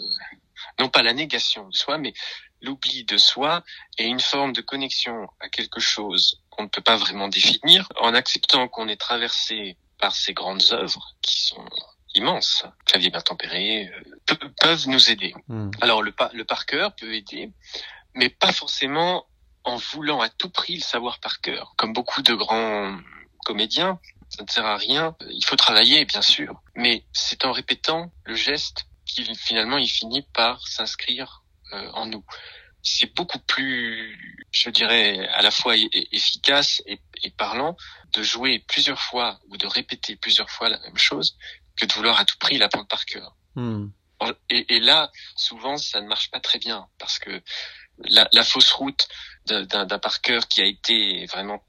non 0.80 0.88
pas 0.88 1.02
la 1.02 1.12
négation 1.12 1.68
de 1.68 1.74
soi, 1.74 1.98
mais 1.98 2.12
l'oubli 2.60 3.04
de 3.04 3.16
soi 3.16 3.62
et 3.98 4.04
une 4.04 4.20
forme 4.20 4.52
de 4.52 4.60
connexion 4.60 5.28
à 5.40 5.48
quelque 5.48 5.80
chose 5.80 6.42
qu'on 6.50 6.64
ne 6.64 6.68
peut 6.68 6.82
pas 6.82 6.96
vraiment 6.96 7.28
définir, 7.28 7.88
en 8.00 8.14
acceptant 8.14 8.68
qu'on 8.68 8.88
est 8.88 9.00
traversé 9.00 9.76
par 9.98 10.14
ces 10.14 10.34
grandes 10.34 10.64
œuvres 10.72 11.14
qui 11.22 11.42
sont 11.42 11.64
immenses, 12.14 12.64
clavier 12.86 13.10
bien 13.10 13.20
tempéré, 13.20 13.88
euh, 13.88 14.13
peuvent 14.60 14.88
nous 14.88 15.10
aider. 15.10 15.34
Hmm. 15.48 15.70
Alors 15.80 16.02
le, 16.02 16.14
le 16.32 16.44
par 16.44 16.66
cœur 16.66 16.94
peut 16.94 17.14
aider, 17.14 17.52
mais 18.14 18.30
pas 18.30 18.52
forcément 18.52 19.26
en 19.64 19.76
voulant 19.76 20.20
à 20.20 20.28
tout 20.28 20.50
prix 20.50 20.76
le 20.76 20.82
savoir 20.82 21.18
par 21.20 21.40
cœur. 21.40 21.74
Comme 21.76 21.92
beaucoup 21.92 22.22
de 22.22 22.34
grands 22.34 22.98
comédiens, 23.44 23.98
ça 24.28 24.42
ne 24.42 24.48
sert 24.48 24.66
à 24.66 24.76
rien. 24.76 25.16
Il 25.30 25.44
faut 25.44 25.56
travailler, 25.56 26.04
bien 26.04 26.22
sûr, 26.22 26.60
mais 26.74 27.04
c'est 27.12 27.44
en 27.44 27.52
répétant 27.52 28.12
le 28.24 28.34
geste 28.34 28.86
qu'il 29.06 29.34
finalement 29.36 29.78
il 29.78 29.88
finit 29.88 30.22
par 30.34 30.66
s'inscrire 30.66 31.44
euh, 31.72 31.90
en 31.92 32.06
nous. 32.06 32.24
C'est 32.82 33.14
beaucoup 33.14 33.38
plus, 33.38 34.46
je 34.52 34.68
dirais, 34.68 35.26
à 35.28 35.40
la 35.40 35.50
fois 35.50 35.74
efficace 35.76 36.82
et, 36.86 37.00
parlant 37.38 37.76
de 38.12 38.22
jouer 38.22 38.62
plusieurs 38.68 39.00
fois 39.00 39.40
ou 39.48 39.56
de 39.56 39.66
répéter 39.66 40.16
plusieurs 40.16 40.50
fois 40.50 40.68
la 40.68 40.78
même 40.80 40.98
chose 40.98 41.38
que 41.76 41.86
de 41.86 41.92
vouloir 41.94 42.20
à 42.20 42.26
tout 42.26 42.36
prix 42.38 42.58
l'apprendre 42.58 42.86
par 42.86 43.06
cœur. 43.06 43.34
Hmm. 43.54 43.88
Et, 44.50 44.76
et, 44.76 44.80
là, 44.80 45.10
souvent, 45.36 45.76
ça 45.76 46.00
ne 46.00 46.08
marche 46.08 46.30
pas 46.30 46.40
très 46.40 46.58
bien 46.58 46.86
parce 46.98 47.18
que 47.18 47.42
la, 47.98 48.28
la 48.32 48.42
fausse 48.42 48.72
route 48.72 49.08
d'un 49.46 49.98
par 49.98 50.22
cœur 50.22 50.48
qui 50.48 50.62
a 50.62 50.64
été 50.64 51.26
vraiment 51.26 51.62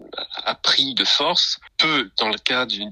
appris 0.45 0.93
de 0.95 1.03
force 1.03 1.59
peut, 1.77 2.09
dans 2.17 2.29
le 2.29 2.37
cas 2.37 2.65
d'une 2.65 2.89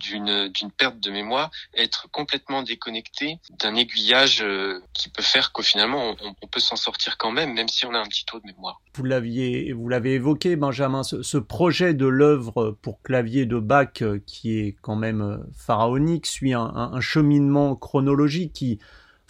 perte 0.77 0.99
de 0.99 1.09
mémoire, 1.09 1.51
être 1.73 2.09
complètement 2.11 2.63
déconnecté 2.63 3.39
d'un 3.59 3.75
aiguillage 3.75 4.41
euh, 4.41 4.81
qui 4.93 5.07
peut 5.09 5.23
faire 5.23 5.53
qu'au 5.53 5.61
finalement 5.61 6.15
on, 6.21 6.35
on 6.41 6.47
peut 6.47 6.59
s'en 6.59 6.75
sortir 6.75 7.17
quand 7.17 7.31
même, 7.31 7.53
même 7.53 7.69
si 7.69 7.85
on 7.85 7.93
a 7.93 7.99
un 7.99 8.07
petit 8.07 8.25
taux 8.25 8.39
de 8.39 8.45
mémoire. 8.45 8.81
Vous 8.95 9.05
l'aviez, 9.05 9.71
vous 9.71 9.87
l'avez 9.87 10.15
évoqué, 10.15 10.57
Benjamin, 10.57 11.03
ce, 11.03 11.23
ce 11.23 11.37
projet 11.37 11.93
de 11.93 12.05
l'œuvre 12.05 12.77
pour 12.81 13.01
clavier 13.01 13.45
de 13.45 13.59
Bach, 13.59 14.01
euh, 14.01 14.19
qui 14.27 14.59
est 14.59 14.75
quand 14.81 14.97
même 14.97 15.21
euh, 15.21 15.37
pharaonique, 15.57 16.25
suit 16.25 16.53
un, 16.53 16.61
un 16.75 16.99
cheminement 16.99 17.77
chronologique 17.77 18.51
qui 18.51 18.79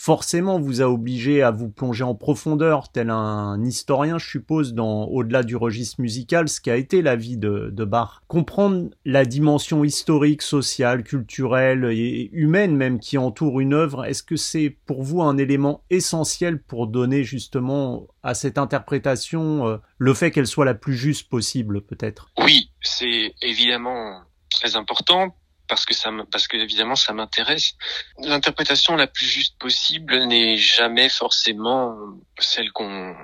forcément 0.04 0.60
vous 0.60 0.82
a 0.82 0.90
obligé 0.90 1.44
à 1.44 1.52
vous 1.52 1.70
plonger 1.70 2.04
en 2.04 2.14
profondeur, 2.14 2.92
tel 2.92 3.10
un 3.10 3.64
historien, 3.64 4.18
je 4.18 4.28
suppose, 4.28 4.74
dans 4.74 5.06
au-delà 5.06 5.44
du 5.44 5.56
registre 5.56 6.02
musical, 6.02 6.50
ce 6.50 6.60
qui 6.60 6.70
a 6.70 6.76
été 6.76 7.02
la 7.02 7.16
vie 7.16 7.38
de, 7.38 7.70
de 7.72 7.86
Bach. 7.86 8.20
Comprendre 8.28 8.90
la 9.06 9.24
dimension 9.24 9.86
historique, 9.86 10.42
sociale, 10.42 11.04
culturelle 11.04 11.86
et 11.90 12.30
humaine 12.34 12.76
même 12.76 13.00
qui 13.00 13.18
entoure 13.18 13.62
une 13.62 13.74
œuvre, 13.74 14.04
est-ce 14.04 14.24
que 14.24 14.36
c'est 14.36 14.76
pour 14.86 15.04
vous 15.04 15.22
un 15.22 15.38
élément 15.38 15.86
essentiel 15.90 16.62
pour 16.62 16.88
donner 16.88 17.24
justement 17.24 18.08
à 18.24 18.34
cette 18.34 18.58
interprétation 18.58 19.70
euh, 19.70 19.78
le 20.00 20.14
fait 20.14 20.32
qu'elle 20.32 20.48
soit 20.48 20.66
la 20.66 20.76
plus 20.76 20.98
juste 20.98 21.30
possible, 21.30 21.82
peut-être? 21.82 22.30
Oui, 22.40 22.72
c'est 22.82 23.34
évidemment 23.42 24.20
très 24.50 24.76
important 24.76 25.34
parce 25.68 25.86
que 25.86 25.94
ça 25.94 26.12
parce 26.32 26.48
que 26.48 26.58
évidemment 26.58 26.96
ça 26.96 27.14
m'intéresse. 27.14 27.74
L'interprétation 28.20 28.96
la 28.96 29.08
plus 29.08 29.26
juste 29.26 29.58
possible 29.58 30.26
n'est 30.26 30.58
jamais 30.58 31.10
forcément 31.10 31.96
celle 32.40 32.72
qu'on 32.72 33.16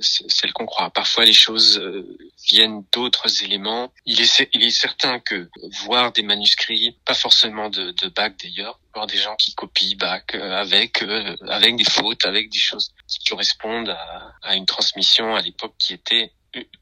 celle 0.00 0.52
qu'on 0.52 0.66
croit. 0.66 0.90
Parfois 0.90 1.24
les 1.24 1.32
choses 1.32 1.78
euh, 1.78 2.16
viennent 2.48 2.84
d'autres 2.92 3.42
éléments. 3.42 3.92
Il 4.04 4.20
est 4.20 4.48
il 4.52 4.62
est 4.62 4.70
certain 4.70 5.18
que 5.20 5.48
voir 5.84 6.12
des 6.12 6.22
manuscrits, 6.22 6.96
pas 7.04 7.14
forcément 7.14 7.68
de, 7.68 7.92
de 7.92 8.08
Bach 8.08 8.32
d'ailleurs, 8.42 8.78
voir 8.94 9.06
des 9.06 9.18
gens 9.18 9.36
qui 9.36 9.54
copient 9.54 9.96
Bach 9.98 10.22
euh, 10.34 10.56
avec 10.56 11.02
euh, 11.02 11.36
avec 11.48 11.76
des 11.76 11.84
fautes, 11.84 12.24
avec 12.26 12.50
des 12.50 12.58
choses 12.58 12.92
qui 13.08 13.24
correspondent 13.24 13.90
à, 13.90 14.34
à 14.42 14.56
une 14.56 14.66
transmission 14.66 15.34
à 15.34 15.42
l'époque 15.42 15.74
qui 15.78 15.94
était 15.94 16.32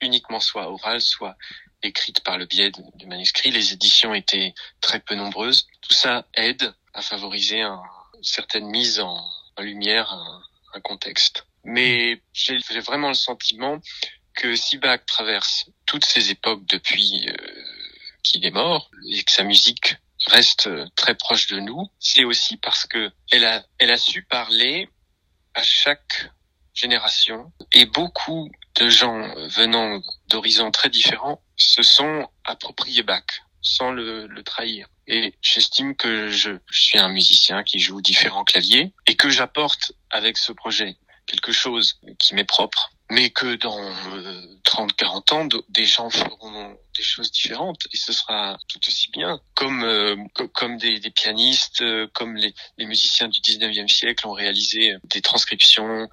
uniquement 0.01 0.41
soit 0.41 0.71
orale, 0.71 1.01
soit 1.01 1.37
écrite 1.85 2.21
par 2.21 2.39
le 2.39 2.47
biais 2.47 2.73
du 2.95 3.07
manuscrit. 3.07 3.51
Les 3.51 3.73
éditions 3.73 4.15
étaient 4.15 4.55
très 4.81 5.01
peu 5.01 5.15
nombreuses. 5.15 5.67
Tout 5.83 5.93
ça 5.93 6.27
aide 6.35 6.75
à 6.93 7.03
favoriser 7.03 7.61
une 7.61 7.79
certaine 8.23 8.67
mise 8.67 9.01
en, 9.01 9.23
lumière, 9.59 10.13
un, 10.75 10.81
contexte. 10.81 11.47
Mais 11.63 12.21
j'ai 12.33 12.59
vraiment 12.81 13.09
le 13.09 13.15
sentiment 13.15 13.81
que 14.35 14.57
si 14.57 14.79
Bach 14.79 15.01
traverse 15.07 15.67
toutes 15.87 16.05
ces 16.05 16.31
époques 16.31 16.67
depuis 16.67 17.29
euh, 17.29 17.37
qu'il 18.25 18.45
est 18.45 18.51
mort 18.51 18.91
et 19.09 19.23
que 19.23 19.31
sa 19.31 19.45
musique 19.45 19.97
reste 20.27 20.69
très 20.97 21.15
proche 21.15 21.47
de 21.47 21.61
nous, 21.61 21.89
c'est 22.01 22.25
aussi 22.25 22.57
parce 22.57 22.87
que 22.87 23.13
elle 23.31 23.45
a, 23.45 23.65
elle 23.79 23.93
a 23.93 23.99
su 23.99 24.25
parler 24.25 24.89
à 25.55 25.63
chaque 25.63 26.29
génération 26.75 27.53
et 27.71 27.87
beaucoup 27.87 28.51
de 28.75 28.89
gens 28.89 29.33
venant 29.51 30.03
d'horizons 30.27 30.73
très 30.73 30.91
différents 30.91 31.44
se 31.57 31.83
sont 31.83 32.29
appropriés 32.45 33.03
Bach 33.03 33.25
sans 33.63 33.91
le, 33.91 34.27
le 34.27 34.43
trahir. 34.43 34.89
Et 35.07 35.35
j'estime 35.43 35.97
que 35.97 36.29
je, 36.29 36.53
suis 36.71 36.99
un 36.99 37.09
musicien 37.09 37.63
qui 37.63 37.79
joue 37.79 38.01
différents 38.01 38.45
claviers 38.45 38.93
et 39.07 39.17
que 39.17 39.31
j'apporte 39.31 39.93
avec 40.11 40.39
ce 40.39 40.53
projet 40.53 40.97
quelque 41.27 41.53
chose 41.53 41.99
qui 42.19 42.35
m'est 42.35 42.45
propre, 42.45 42.91
mais 43.11 43.31
que 43.31 43.55
dans 43.55 43.81
30, 44.65 44.91
euh, 44.91 44.95
40 44.97 45.33
ans, 45.33 45.49
des 45.69 45.85
gens 45.85 46.11
feront 46.11 46.77
des 46.97 47.03
choses 47.03 47.33
différentes 47.33 47.87
et 47.93 47.97
ce 47.97 48.13
sera 48.13 48.59
tout 48.69 48.81
aussi 48.87 49.11
bien. 49.11 49.41
Comme 49.55 49.85
euh, 49.85 50.17
comme 50.53 50.77
des, 50.77 51.01
pianistes, 51.11 51.81
euh, 51.81 52.07
comme 52.13 52.37
les, 52.37 52.55
les, 52.77 52.87
musiciens 52.87 53.29
du 53.29 53.41
19e 53.41 53.89
siècle 53.89 54.27
ont 54.27 54.33
réalisé 54.33 54.95
des 55.05 55.23
transcriptions 55.23 56.09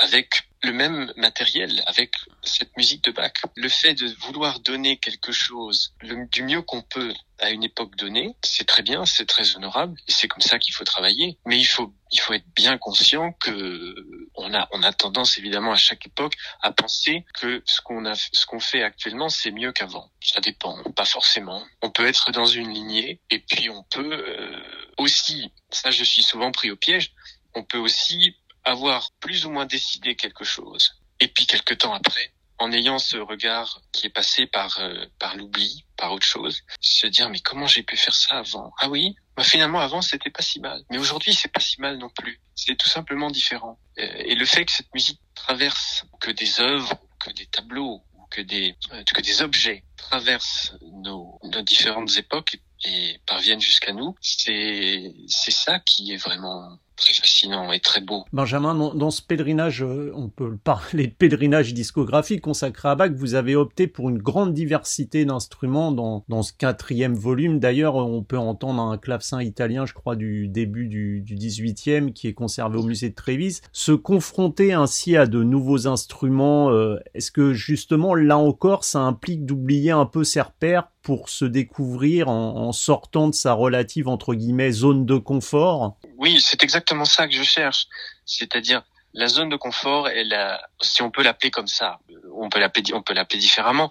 avec 0.00 0.49
le 0.62 0.72
même 0.72 1.12
matériel, 1.16 1.82
avec 1.86 2.16
cette 2.42 2.76
musique 2.76 3.04
de 3.04 3.12
Bach. 3.12 3.32
Le 3.56 3.68
fait 3.68 3.94
de 3.94 4.06
vouloir 4.20 4.60
donner 4.60 4.98
quelque 4.98 5.32
chose 5.32 5.94
du 6.02 6.42
mieux 6.42 6.62
qu'on 6.62 6.82
peut 6.82 7.12
à 7.38 7.50
une 7.50 7.64
époque 7.64 7.96
donnée, 7.96 8.36
c'est 8.42 8.66
très 8.66 8.82
bien, 8.82 9.06
c'est 9.06 9.24
très 9.24 9.56
honorable 9.56 9.98
et 10.06 10.12
c'est 10.12 10.28
comme 10.28 10.42
ça 10.42 10.58
qu'il 10.58 10.74
faut 10.74 10.84
travailler. 10.84 11.38
Mais 11.46 11.58
il 11.58 11.64
faut 11.64 11.94
il 12.12 12.20
faut 12.20 12.34
être 12.34 12.46
bien 12.54 12.76
conscient 12.76 13.32
que 13.32 13.94
on 14.34 14.52
a 14.52 14.68
on 14.72 14.82
a 14.82 14.92
tendance 14.92 15.38
évidemment 15.38 15.72
à 15.72 15.76
chaque 15.76 16.06
époque 16.06 16.34
à 16.60 16.72
penser 16.72 17.24
que 17.34 17.62
ce 17.64 17.80
qu'on 17.80 18.04
a 18.04 18.14
ce 18.14 18.44
qu'on 18.44 18.60
fait 18.60 18.82
actuellement 18.82 19.30
c'est 19.30 19.52
mieux 19.52 19.72
qu'avant. 19.72 20.10
Ça 20.20 20.40
dépend, 20.40 20.82
pas 20.92 21.06
forcément. 21.06 21.64
On 21.80 21.90
peut 21.90 22.06
être 22.06 22.30
dans 22.32 22.46
une 22.46 22.70
lignée 22.70 23.20
et 23.30 23.38
puis 23.38 23.70
on 23.70 23.82
peut 23.84 24.12
euh, 24.12 24.62
aussi, 24.98 25.50
ça 25.70 25.90
je 25.90 26.04
suis 26.04 26.22
souvent 26.22 26.52
pris 26.52 26.70
au 26.70 26.76
piège, 26.76 27.14
on 27.54 27.64
peut 27.64 27.78
aussi 27.78 28.36
avoir 28.64 29.10
plus 29.20 29.46
ou 29.46 29.50
moins 29.50 29.66
décidé 29.66 30.16
quelque 30.16 30.44
chose 30.44 31.00
et 31.20 31.28
puis 31.28 31.46
quelque 31.46 31.74
temps 31.74 31.94
après 31.94 32.32
en 32.60 32.72
ayant 32.72 32.98
ce 32.98 33.16
regard 33.16 33.80
qui 33.90 34.06
est 34.06 34.10
passé 34.10 34.46
par 34.46 34.78
euh, 34.80 35.06
par 35.18 35.34
l'oubli, 35.36 35.86
par 35.96 36.12
autre 36.12 36.26
chose, 36.26 36.60
se 36.80 37.06
dire 37.06 37.30
mais 37.30 37.40
comment 37.40 37.66
j'ai 37.66 37.82
pu 37.82 37.96
faire 37.96 38.14
ça 38.14 38.36
avant? 38.36 38.72
Ah 38.78 38.90
oui, 38.90 39.16
bah 39.34 39.42
finalement 39.42 39.80
avant 39.80 40.02
c'était 40.02 40.30
pas 40.30 40.42
si 40.42 40.60
mal, 40.60 40.84
mais 40.90 40.98
aujourd'hui 40.98 41.32
c'est 41.32 41.50
pas 41.50 41.60
si 41.60 41.80
mal 41.80 41.96
non 41.96 42.10
plus. 42.10 42.38
C'est 42.54 42.76
tout 42.76 42.88
simplement 42.88 43.30
différent. 43.30 43.78
Euh, 43.98 44.02
et 44.02 44.34
le 44.34 44.44
fait 44.44 44.66
que 44.66 44.72
cette 44.72 44.92
musique 44.94 45.20
traverse 45.34 46.04
que 46.20 46.30
des 46.30 46.60
œuvres, 46.60 47.00
que 47.18 47.30
des 47.30 47.46
tableaux, 47.46 48.04
que 48.30 48.42
des 48.42 48.76
euh, 48.92 49.02
que 49.14 49.22
des 49.22 49.40
objets 49.40 49.82
traversent 49.96 50.74
nos, 50.82 51.38
nos 51.42 51.62
différentes 51.62 52.14
époques 52.18 52.58
et 52.84 53.18
parviennent 53.26 53.60
jusqu'à 53.60 53.94
nous, 53.94 54.14
c'est 54.20 55.14
c'est 55.28 55.50
ça 55.50 55.78
qui 55.80 56.12
est 56.12 56.18
vraiment 56.18 56.78
très 57.00 57.14
fascinant 57.14 57.72
et 57.72 57.80
très 57.80 58.00
beau. 58.00 58.24
Benjamin, 58.32 58.74
dans, 58.74 59.10
ce 59.10 59.22
pèlerinage, 59.22 59.82
euh, 59.82 60.12
on 60.14 60.28
peut 60.28 60.56
parler 60.56 61.08
de 61.08 61.12
pèlerinage 61.12 61.74
discographique 61.74 62.42
consacré 62.42 62.88
à 62.88 62.94
Bach, 62.94 63.10
vous 63.12 63.34
avez 63.34 63.56
opté 63.56 63.86
pour 63.86 64.10
une 64.10 64.18
grande 64.18 64.54
diversité 64.54 65.24
d'instruments 65.24 65.90
dans, 65.90 66.24
dans 66.28 66.42
ce 66.42 66.52
quatrième 66.52 67.14
volume. 67.14 67.58
D'ailleurs, 67.58 67.96
on 67.96 68.22
peut 68.22 68.38
entendre 68.38 68.82
un 68.82 68.98
clavecin 68.98 69.42
italien, 69.42 69.86
je 69.86 69.94
crois, 69.94 70.14
du 70.14 70.46
début 70.46 70.86
du, 70.86 71.22
du 71.22 71.36
18e, 71.36 72.12
qui 72.12 72.28
est 72.28 72.34
conservé 72.34 72.78
au 72.78 72.82
musée 72.82 73.08
de 73.08 73.14
Trévise. 73.14 73.62
Se 73.72 73.92
confronter 73.92 74.72
ainsi 74.72 75.16
à 75.16 75.26
de 75.26 75.42
nouveaux 75.42 75.86
instruments, 75.86 76.70
euh, 76.70 76.98
est-ce 77.14 77.32
que 77.32 77.54
justement, 77.54 78.14
là 78.14 78.36
encore, 78.36 78.84
ça 78.84 79.00
implique 79.00 79.46
d'oublier 79.46 79.90
un 79.90 80.06
peu 80.06 80.22
ses 80.22 80.42
repères 80.42 80.88
pour 81.02 81.30
se 81.30 81.46
découvrir 81.46 82.28
en, 82.28 82.68
en 82.68 82.72
sortant 82.72 83.28
de 83.28 83.34
sa 83.34 83.54
relative, 83.54 84.06
entre 84.06 84.34
guillemets, 84.34 84.70
zone 84.70 85.06
de 85.06 85.16
confort? 85.16 85.96
Oui, 86.18 86.38
c'est 86.40 86.62
exactement 86.62 86.89
ça 87.04 87.26
que 87.26 87.34
je 87.34 87.42
cherche. 87.42 87.86
C'est-à-dire 88.24 88.82
la 89.12 89.26
zone 89.26 89.48
de 89.48 89.56
confort, 89.56 90.08
elle 90.08 90.32
a, 90.34 90.62
si 90.80 91.02
on 91.02 91.10
peut 91.10 91.22
l'appeler 91.22 91.50
comme 91.50 91.66
ça, 91.66 91.98
on 92.34 92.48
peut 92.48 92.60
l'appeler, 92.60 92.94
on 92.94 93.02
peut 93.02 93.14
l'appeler 93.14 93.40
différemment, 93.40 93.88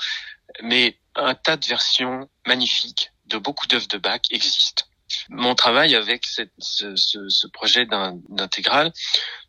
mais 0.61 0.97
un 1.15 1.35
tas 1.35 1.57
de 1.57 1.65
versions 1.65 2.29
magnifiques 2.45 3.11
de 3.25 3.37
beaucoup 3.37 3.67
d'œuvres 3.67 3.87
de 3.87 3.97
Bach 3.97 4.21
existent. 4.31 4.85
Mon 5.29 5.55
travail 5.55 5.95
avec 5.95 6.25
ce, 6.25 6.43
ce, 6.59 7.47
projet 7.47 7.87
d'intégral, 8.29 8.93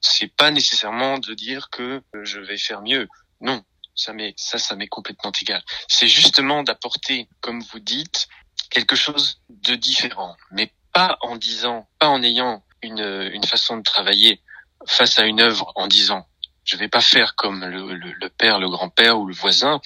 c'est 0.00 0.34
pas 0.34 0.50
nécessairement 0.50 1.18
de 1.18 1.34
dire 1.34 1.68
que 1.70 2.02
je 2.22 2.40
vais 2.40 2.56
faire 2.56 2.80
mieux. 2.80 3.06
Non, 3.40 3.62
ça 3.94 4.12
m'est 4.12 4.34
ça, 4.36 4.58
ça 4.58 4.74
m'est 4.74 4.88
complètement 4.88 5.32
égal. 5.40 5.62
C'est 5.86 6.08
justement 6.08 6.62
d'apporter, 6.62 7.28
comme 7.40 7.60
vous 7.60 7.80
dites, 7.80 8.28
quelque 8.70 8.96
chose 8.96 9.42
de 9.50 9.74
différent, 9.74 10.34
mais 10.50 10.72
pas 10.92 11.18
en 11.20 11.36
disant, 11.36 11.88
pas 11.98 12.08
en 12.08 12.22
ayant 12.22 12.64
une, 12.82 13.30
une 13.32 13.44
façon 13.44 13.76
de 13.76 13.82
travailler 13.82 14.40
face 14.86 15.18
à 15.18 15.26
une 15.26 15.40
œuvre 15.40 15.72
en 15.74 15.86
disant 15.86 16.26
Je 16.64 16.76
vais 16.76 16.88
pas 16.88 17.00
faire 17.00 17.34
comme 17.34 17.64
le, 17.64 17.94
le 17.94 18.28
père, 18.30 18.58
le 18.58 18.68
grand-père 18.68 19.18
ou 19.18 19.26
le 19.26 19.34
voisin 19.34 19.80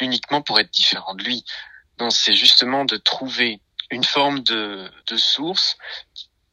uniquement 0.00 0.42
pour 0.42 0.60
être 0.60 0.70
différent 0.70 1.14
de 1.14 1.24
lui. 1.24 1.44
Non, 2.00 2.10
c'est 2.10 2.34
justement 2.34 2.84
de 2.84 2.96
trouver 2.96 3.60
une 3.90 4.04
forme 4.04 4.40
de, 4.40 4.90
de 5.06 5.16
source 5.16 5.76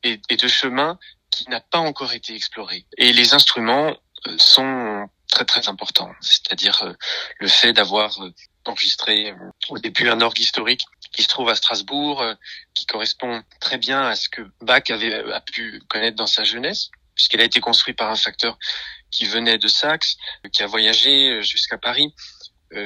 et, 0.03 0.21
et 0.29 0.37
de 0.37 0.47
chemin 0.47 0.99
qui 1.31 1.49
n'a 1.49 1.61
pas 1.61 1.79
encore 1.79 2.13
été 2.13 2.35
exploré. 2.35 2.85
Et 2.97 3.13
les 3.13 3.33
instruments 3.33 3.95
euh, 4.27 4.35
sont 4.37 5.09
très 5.29 5.45
très 5.45 5.67
importants, 5.69 6.11
c'est-à-dire 6.19 6.83
euh, 6.83 6.93
le 7.39 7.47
fait 7.47 7.73
d'avoir 7.73 8.21
euh, 8.21 8.33
enregistré 8.65 9.33
au 9.69 9.79
début 9.79 10.09
un 10.09 10.21
orgue 10.21 10.39
historique 10.39 10.85
qui 11.11 11.23
se 11.23 11.27
trouve 11.27 11.49
à 11.49 11.55
Strasbourg, 11.55 12.23
qui 12.73 12.85
correspond 12.85 13.43
très 13.59 13.77
bien 13.77 14.01
à 14.01 14.15
ce 14.15 14.29
que 14.29 14.41
Bach 14.61 14.83
avait 14.89 15.13
a 15.31 15.41
pu 15.41 15.81
connaître 15.89 16.15
dans 16.15 16.27
sa 16.27 16.43
jeunesse, 16.43 16.89
puisqu'il 17.15 17.41
a 17.41 17.43
été 17.43 17.59
construit 17.59 17.93
par 17.93 18.09
un 18.09 18.15
facteur 18.15 18.57
qui 19.11 19.25
venait 19.25 19.57
de 19.57 19.67
Saxe, 19.67 20.15
qui 20.53 20.63
a 20.63 20.67
voyagé 20.67 21.41
jusqu'à 21.43 21.77
Paris, 21.77 22.13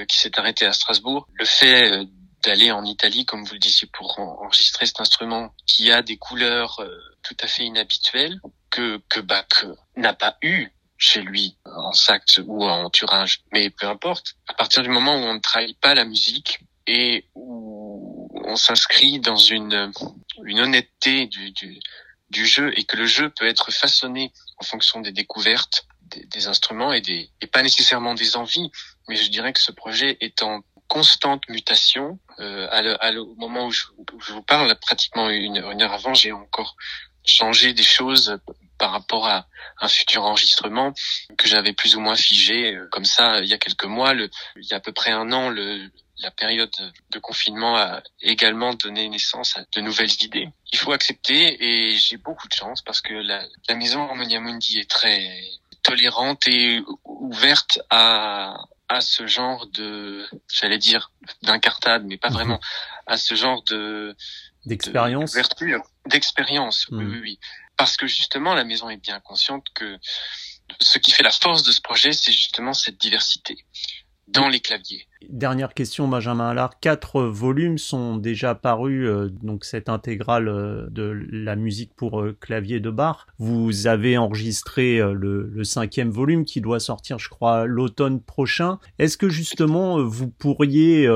qui 0.07 0.17
s'est 0.17 0.39
arrêté 0.39 0.65
à 0.65 0.73
Strasbourg. 0.73 1.27
Le 1.35 1.45
fait 1.45 2.07
d'aller 2.45 2.71
en 2.71 2.85
Italie, 2.85 3.25
comme 3.25 3.43
vous 3.43 3.53
le 3.53 3.59
disiez, 3.59 3.87
pour 3.91 4.19
enregistrer 4.19 4.85
cet 4.85 5.01
instrument 5.01 5.53
qui 5.65 5.91
a 5.91 6.01
des 6.01 6.17
couleurs 6.17 6.79
euh, 6.79 6.97
tout 7.23 7.35
à 7.41 7.47
fait 7.47 7.63
inhabituelles 7.63 8.39
que, 8.69 9.01
que 9.09 9.19
Bach 9.19 9.65
n'a 9.95 10.13
pas 10.13 10.37
eu 10.41 10.71
chez 10.97 11.21
lui 11.21 11.57
en 11.65 11.91
Saxe 11.91 12.39
ou 12.45 12.63
en 12.63 12.89
Thuringe. 12.89 13.41
Mais 13.51 13.69
peu 13.69 13.87
importe, 13.87 14.35
à 14.47 14.53
partir 14.53 14.83
du 14.83 14.89
moment 14.89 15.15
où 15.15 15.23
on 15.23 15.33
ne 15.33 15.39
trahit 15.39 15.77
pas 15.79 15.95
la 15.95 16.05
musique 16.05 16.59
et 16.87 17.25
où 17.33 17.74
on 18.45 18.55
s'inscrit 18.55 19.19
dans 19.19 19.37
une, 19.37 19.91
une 20.43 20.59
honnêteté 20.59 21.27
du, 21.27 21.51
du, 21.51 21.79
du, 22.29 22.45
jeu 22.45 22.71
et 22.77 22.83
que 22.83 22.97
le 22.97 23.05
jeu 23.05 23.29
peut 23.29 23.47
être 23.47 23.71
façonné 23.71 24.31
en 24.57 24.63
fonction 24.63 25.01
des 25.01 25.11
découvertes 25.11 25.85
des, 26.01 26.25
des 26.25 26.47
instruments 26.47 26.93
et, 26.93 27.01
des, 27.01 27.29
et 27.41 27.47
pas 27.47 27.63
nécessairement 27.63 28.13
des 28.13 28.37
envies, 28.37 28.71
mais 29.07 29.15
je 29.15 29.29
dirais 29.29 29.53
que 29.53 29.59
ce 29.59 29.71
projet 29.71 30.17
est 30.21 30.43
en 30.43 30.61
constante 30.87 31.47
mutation. 31.49 32.19
Euh, 32.39 32.67
à 32.69 33.11
le, 33.11 33.21
au 33.21 33.35
moment 33.35 33.67
où 33.67 33.71
je, 33.71 33.85
vous 34.29 34.43
parle, 34.43 34.75
pratiquement 34.79 35.29
une, 35.29 35.57
une 35.57 35.81
heure 35.81 35.93
avant, 35.93 36.13
j'ai 36.13 36.31
encore 36.31 36.75
changé 37.23 37.73
des 37.73 37.83
choses 37.83 38.37
par 38.77 38.91
rapport 38.91 39.27
à 39.27 39.47
un 39.79 39.87
futur 39.87 40.23
enregistrement 40.23 40.93
que 41.37 41.47
j'avais 41.47 41.73
plus 41.73 41.95
ou 41.95 42.01
moins 42.01 42.15
figé 42.15 42.75
euh, 42.75 42.87
comme 42.91 43.05
ça 43.05 43.39
il 43.39 43.47
y 43.47 43.53
a 43.53 43.57
quelques 43.57 43.85
mois. 43.85 44.13
Le, 44.13 44.29
il 44.57 44.67
y 44.69 44.73
a 44.73 44.77
à 44.77 44.79
peu 44.79 44.91
près 44.91 45.11
un 45.11 45.31
an, 45.31 45.49
le, 45.49 45.89
la 46.19 46.31
période 46.31 46.71
de 47.09 47.19
confinement 47.19 47.75
a 47.75 48.01
également 48.21 48.73
donné 48.73 49.09
naissance 49.09 49.57
à 49.57 49.65
de 49.75 49.81
nouvelles 49.81 50.23
idées. 50.23 50.49
Il 50.71 50.79
faut 50.79 50.93
accepter 50.93 51.63
et 51.63 51.97
j'ai 51.97 52.17
beaucoup 52.17 52.47
de 52.47 52.53
chance 52.53 52.81
parce 52.81 53.01
que 53.01 53.13
la, 53.13 53.45
la 53.67 53.75
maison 53.75 54.01
Harmonia 54.01 54.39
Mundi 54.39 54.79
est 54.79 54.89
très 54.89 55.41
tolérante 55.83 56.47
et 56.47 56.81
ouverte 57.03 57.79
à, 57.89 58.55
à 58.87 59.01
ce 59.01 59.27
genre 59.27 59.67
de, 59.67 60.27
j'allais 60.51 60.77
dire 60.77 61.11
d'incartade, 61.43 62.05
mais 62.05 62.17
pas 62.17 62.29
vraiment, 62.29 62.59
à 63.07 63.17
ce 63.17 63.35
genre 63.35 63.63
de 63.63 64.15
d'expérience, 64.65 65.37
d'expérience. 66.07 66.87
Oui, 66.89 67.03
mhm. 67.03 67.11
oui, 67.11 67.19
oui. 67.21 67.39
Parce 67.77 67.97
que 67.97 68.07
justement, 68.07 68.55
la 68.55 68.63
maison 68.63 68.89
est 68.89 68.97
bien 68.97 69.19
consciente 69.19 69.65
que 69.75 69.99
ce 70.79 70.97
qui 70.97 71.11
fait 71.11 71.23
la 71.23 71.31
force 71.31 71.61
de 71.63 71.71
ce 71.71 71.81
projet, 71.81 72.13
c'est 72.13 72.31
justement 72.31 72.73
cette 72.73 72.97
diversité 72.97 73.57
dans 74.27 74.47
les 74.47 74.59
claviers. 74.59 75.07
Dernière 75.29 75.73
question, 75.73 76.07
Benjamin 76.07 76.49
Allard. 76.49 76.79
Quatre 76.79 77.21
volumes 77.23 77.77
sont 77.77 78.17
déjà 78.17 78.53
parus, 78.53 79.07
euh, 79.07 79.29
donc 79.29 79.65
cette 79.65 79.89
intégrale 79.89 80.47
euh, 80.47 80.87
de 80.89 81.25
la 81.31 81.55
musique 81.55 81.93
pour 81.95 82.21
euh, 82.21 82.37
clavier 82.39 82.79
de 82.79 82.89
bar. 82.89 83.27
Vous 83.39 83.87
avez 83.87 84.17
enregistré 84.17 84.97
le, 84.99 85.49
le, 85.51 85.63
cinquième 85.63 86.09
volume 86.09 86.45
qui 86.45 86.61
doit 86.61 86.79
sortir, 86.79 87.17
je 87.17 87.29
crois, 87.29 87.65
l'automne 87.65 88.21
prochain. 88.21 88.79
Est-ce 88.99 89.17
que 89.17 89.29
justement 89.29 90.03
vous 90.03 90.29
pourriez 90.29 91.09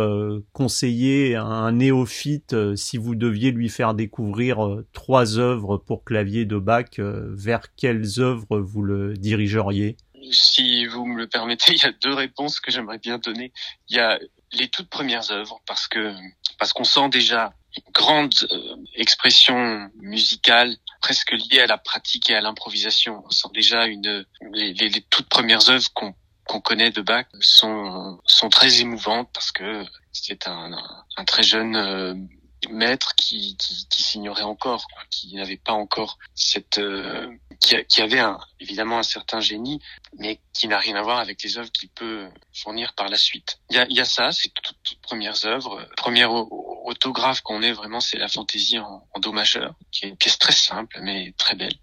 conseiller 0.54 1.36
à 1.36 1.44
un 1.44 1.74
néophyte 1.74 2.76
si 2.76 2.98
vous 2.98 3.16
deviez 3.16 3.52
lui 3.52 3.70
faire 3.70 3.94
découvrir 3.94 4.84
trois 4.92 5.38
œuvres 5.38 5.78
pour 5.78 6.04
clavier 6.04 6.46
de 6.46 6.58
Bach, 6.58 7.00
vers 7.00 7.74
quelles 7.76 8.20
œuvres 8.20 8.60
vous 8.60 8.82
le 8.82 9.14
dirigeriez? 9.14 9.98
Si 10.32 10.86
vous 10.86 11.06
me 11.06 11.18
le 11.18 11.28
permettez, 11.28 11.74
il 11.76 11.82
y 11.82 11.86
a 11.86 11.92
deux 11.92 12.14
réponses 12.14 12.60
que 12.60 12.72
j'aimerais 12.72 13.00
bien 13.00 13.18
donner. 13.18 13.52
Il 13.90 13.96
y 13.96 14.00
a 14.00 14.20
les 14.54 14.68
toutes 14.68 14.90
premières 14.90 15.32
œuvres 15.32 15.62
parce 15.68 15.88
que 15.88 16.14
parce 16.58 16.74
qu'on 16.74 16.84
sent 16.84 17.10
déjà 17.10 17.54
une 17.78 17.92
grande 17.94 18.34
euh, 18.52 18.76
expression 18.96 19.90
musicale 19.96 20.76
presque 21.02 21.32
liée 21.32 21.62
à 21.62 21.68
la 21.68 21.78
pratique 21.78 22.30
et 22.30 22.36
à 22.36 22.42
l'improvisation. 22.42 23.24
On 23.26 23.30
sent 23.30 23.50
déjà 23.54 23.86
une 23.86 24.26
les, 24.54 24.74
les, 24.74 24.90
les 24.90 25.02
toutes 25.02 25.30
premières 25.30 25.70
œuvres 25.70 25.90
qu'on 25.94 26.16
qu'on 26.46 26.62
connaît 26.62 26.90
de 26.90 27.02
Bach 27.02 27.28
sont 27.42 28.20
sont 28.26 28.50
très 28.50 28.82
émouvantes 28.82 29.30
parce 29.34 29.52
que 29.52 29.86
c'est 30.12 30.48
un, 30.48 30.74
un, 30.74 31.06
un, 31.18 31.26
très 31.26 31.44
jeune 31.44 32.30
maître 32.70 33.16
qui, 33.16 33.56
qui, 33.58 33.88
qui 33.90 34.04
s'ignorait 34.04 34.44
encore, 34.44 34.86
qui 35.10 35.34
n'avait 35.36 35.58
pas 35.58 35.74
encore 35.74 36.18
cette, 36.36 36.78
euh, 36.78 37.30
qui, 37.60 37.76
qui, 37.86 38.02
avait 38.02 38.20
un, 38.20 38.40
évidemment 38.60 39.00
un 39.00 39.04
certain 39.04 39.40
génie, 39.40 39.82
mais 40.18 40.42
qui 40.54 40.68
n'a 40.68 40.78
rien 40.78 40.96
à 40.96 41.02
voir 41.02 41.20
avec 41.20 41.42
les 41.44 41.58
œuvres 41.58 41.72
qu'il 41.72 41.90
peut 41.90 42.30
fournir 42.54 42.94
par 42.94 43.10
la 43.10 43.18
suite. 43.18 43.60
Il 43.70 43.78
y 43.78 43.80
a, 43.80 43.86
y 43.90 44.00
a 44.00 44.06
ça, 44.06 44.32
c'est 44.32 44.50
toutes, 44.50 44.78
toutes 44.84 45.02
premières 45.02 45.46
œuvres. 45.46 45.88
Première 45.96 46.32
autographe 46.32 47.42
qu'on 47.42 47.62
ait 47.62 47.72
vraiment, 47.72 48.02
c'est 48.02 48.18
la 48.18 48.28
fantaisie 48.28 48.80
en, 48.80 49.08
en 49.14 49.20
do 49.20 49.32
majeur, 49.32 49.74
qui 49.92 50.06
est 50.06 50.10
une 50.10 50.18
pièce 50.18 50.38
très 50.38 50.54
simple 50.54 51.00
mais 51.02 51.34
très 51.38 51.56
belle. 51.56 51.76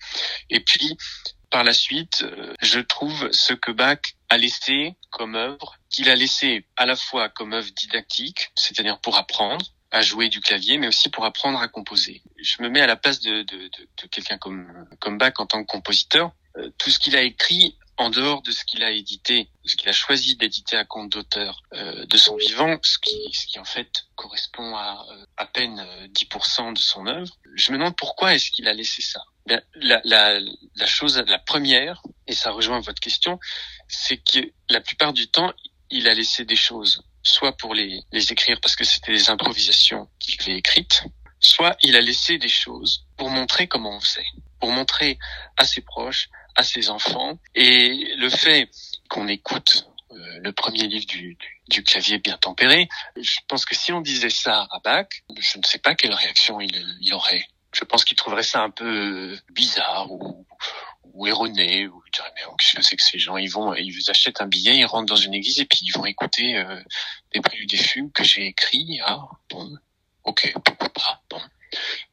Et 0.51 0.61
puis 0.61 0.97
par 1.51 1.65
la 1.65 1.73
suite, 1.73 2.23
euh, 2.23 2.55
je 2.61 2.81
trouve 2.81 3.31
ce 3.33 3.53
que 3.55 3.71
Bach 3.71 4.01
a 4.29 4.37
laissé 4.37 4.97
comme 5.11 5.37
œuvre, 5.37 5.77
qu'il 5.91 6.11
a 6.11 6.17
laissé 6.17 6.67
à 6.77 6.87
la 6.87 6.97
fois 6.97 7.29
comme 7.29 7.53
œuvre 7.53 7.71
didactique, 7.71 8.51
c'est-à-dire 8.55 9.01
pour 9.01 9.17
apprendre, 9.17 9.65
à 9.97 10.03
jouer 10.03 10.29
du 10.29 10.41
clavier, 10.41 10.77
mais 10.77 10.89
aussi 10.89 11.09
pour 11.09 11.25
apprendre 11.25 11.59
à 11.59 11.69
composer. 11.69 12.23
Je 12.37 12.63
me 12.63 12.69
mets 12.69 12.83
à 12.83 12.87
la 12.87 12.97
place 12.97 13.21
de, 13.21 13.47
quelqu'un 14.11 14.37
comme, 14.37 15.19
Bach 15.19 15.33
en 15.39 15.47
tant 15.47 15.65
que 15.65 15.67
compositeur. 15.67 16.33
Euh, 16.59 16.71
tout 16.77 16.91
ce 16.91 16.99
qu'il 16.99 17.17
a 17.17 17.23
écrit 17.23 17.79
en 17.97 18.11
dehors 18.11 18.43
de 18.43 18.51
ce 18.51 18.67
qu'il 18.67 18.83
a 18.83 18.91
édité, 18.91 19.49
ce 19.65 19.75
qu'il 19.75 19.89
a 19.89 19.93
choisi 19.93 20.37
d'éditer 20.37 20.77
à 20.77 20.85
compte 20.85 21.11
d'auteur 21.11 21.63
euh, 21.73 22.05
de 22.05 22.17
son 22.19 22.37
vivant, 22.37 22.79
ce 22.83 22.99
qui, 22.99 23.59
en 23.59 23.65
fait 23.65 24.05
correspond 24.17 24.77
à 24.77 25.03
euh, 25.11 25.25
à 25.39 25.47
peine 25.47 25.83
10% 26.13 26.75
de 26.75 26.79
son 26.79 27.07
œuvre, 27.07 27.35
je 27.55 27.73
me 27.73 27.79
demande 27.79 27.97
pourquoi 27.97 28.35
est-ce 28.35 28.51
qu'il 28.51 28.69
a 28.69 28.75
laissé 28.75 29.01
ça. 29.01 29.23
La, 29.77 30.03
la 30.05 30.87
chose, 30.87 31.17
la 31.27 31.39
première, 31.39 32.03
et 32.27 32.35
ça 32.35 32.51
rejoint 32.51 32.81
votre 32.81 33.01
question, 33.01 33.39
c'est 33.89 34.19
que 34.19 34.41
la 34.69 34.83
plupart 34.83 35.15
du 35.15 35.29
temps, 35.29 35.55
il 35.89 36.07
a 36.07 36.13
laissé 36.13 36.45
des 36.45 36.57
choses 36.57 37.03
soit 37.27 37.57
pour 37.57 37.75
les, 37.75 38.01
les 38.12 38.33
écrire 38.33 38.59
parce 38.62 38.77
que 38.77 38.85
c'était 38.85 39.12
des 39.12 39.31
improvisations 39.31 40.09
qu'il 40.19 40.41
avait 40.43 40.59
écrites, 40.59 41.05
soit 41.41 41.77
il 41.83 41.97
a 41.97 42.01
laissé 42.01 42.39
des 42.39 42.49
choses 42.49 43.07
pour 43.17 43.31
montrer 43.31 43.67
comment 43.67 43.97
on 43.97 44.01
faisait, 44.01 44.27
pour 44.61 44.71
montrer 44.71 45.19
à 45.57 45.65
ses 45.65 45.81
proches, 45.81 46.29
à 46.55 46.62
ses 46.62 46.91
enfants. 46.91 47.39
Et 47.55 48.15
le 48.17 48.31
fait 48.31 48.71
qu'on 49.09 49.29
écoute 49.29 49.87
euh, 50.12 50.39
le 50.41 50.53
premier 50.53 50.87
livre 50.87 51.07
du, 51.07 51.37
du, 51.69 51.83
clavier 51.83 52.19
bien 52.19 52.39
tempéré, 52.39 52.89
je 53.21 53.39
pense 53.49 53.65
que 53.65 53.75
si 53.75 53.93
on 53.93 54.01
disait 54.01 54.31
ça 54.31 54.67
à 54.71 54.79
Bach, 54.81 55.09
je 55.39 55.59
ne 55.59 55.65
sais 55.65 55.79
pas 55.79 55.95
quelle 55.95 56.15
réaction 56.15 56.61
il, 56.61 56.97
il 57.01 57.12
aurait. 57.12 57.47
Je 57.73 57.85
pense 57.85 58.05
qu'il 58.05 58.17
trouverait 58.17 58.43
ça 58.43 58.62
un 58.62 58.71
peu 58.71 59.39
bizarre 59.51 60.11
ou, 60.11 60.47
ou 61.17 61.27
erroné, 61.27 61.87
ou 61.89 62.03
dirais 62.13 62.31
mais 62.37 62.43
qu'est-ce 62.59 62.77
que 62.77 62.83
c'est 62.83 62.97
que 62.97 63.03
ces 63.03 63.19
gens 63.19 63.37
Ils 63.37 63.51
vont, 63.51 63.75
ils 63.75 64.11
achètent 64.11 64.41
un 64.41 64.47
billet, 64.47 64.77
ils 64.77 64.85
rentrent 64.85 65.07
dans 65.07 65.17
une 65.17 65.35
église 65.35 65.59
et 65.61 65.65
puis 65.65 65.81
ils 65.83 65.93
vont 65.93 66.05
écouter 66.05 66.57
euh, 66.57 66.81
des 67.33 67.41
préludes 67.41 67.71
des 67.71 67.77
fugues 67.77 68.13
que 68.13 68.23
j'ai 68.23 68.47
écrits. 68.47 69.01
Ah 69.05 69.27
bon, 69.51 69.77
ok, 70.25 70.55
pourquoi 70.65 71.23
Bon, 71.31 71.41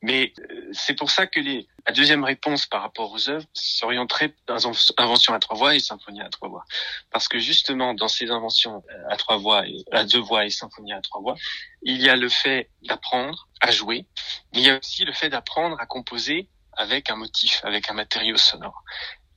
mais 0.01 0.33
euh, 0.39 0.69
c'est 0.71 0.95
pour 0.95 1.11
ça 1.11 1.27
que 1.27 1.39
la 1.39 1.93
deuxième 1.93 2.23
réponse 2.23 2.65
par 2.65 2.81
rapport 2.81 3.11
aux 3.11 3.29
œuvres 3.29 3.45
s'orienterait 3.53 4.33
dans 4.47 4.67
invention 4.97 5.33
à 5.33 5.39
trois 5.39 5.57
voix 5.57 5.75
et 5.75 5.79
symphonie 5.79 6.21
à 6.21 6.29
trois 6.29 6.49
voix, 6.49 6.65
parce 7.11 7.27
que 7.27 7.39
justement 7.39 7.93
dans 7.93 8.07
ces 8.07 8.31
inventions 8.31 8.83
euh, 8.89 9.09
à 9.09 9.17
trois 9.17 9.37
voix, 9.37 9.63
à 9.91 10.03
deux 10.05 10.19
voix 10.19 10.45
et 10.45 10.49
symphonie 10.49 10.93
à 10.93 11.01
trois 11.01 11.21
voix, 11.21 11.35
il 11.81 12.01
y 12.01 12.09
a 12.09 12.15
le 12.15 12.29
fait 12.29 12.69
d'apprendre 12.83 13.47
à 13.61 13.71
jouer, 13.71 14.05
mais 14.53 14.61
il 14.61 14.65
y 14.65 14.69
a 14.69 14.77
aussi 14.77 15.03
le 15.05 15.13
fait 15.13 15.29
d'apprendre 15.29 15.77
à 15.79 15.85
composer 15.85 16.49
avec 16.77 17.09
un 17.09 17.15
motif, 17.15 17.61
avec 17.63 17.89
un 17.89 17.93
matériau 17.93 18.37
sonore. 18.37 18.83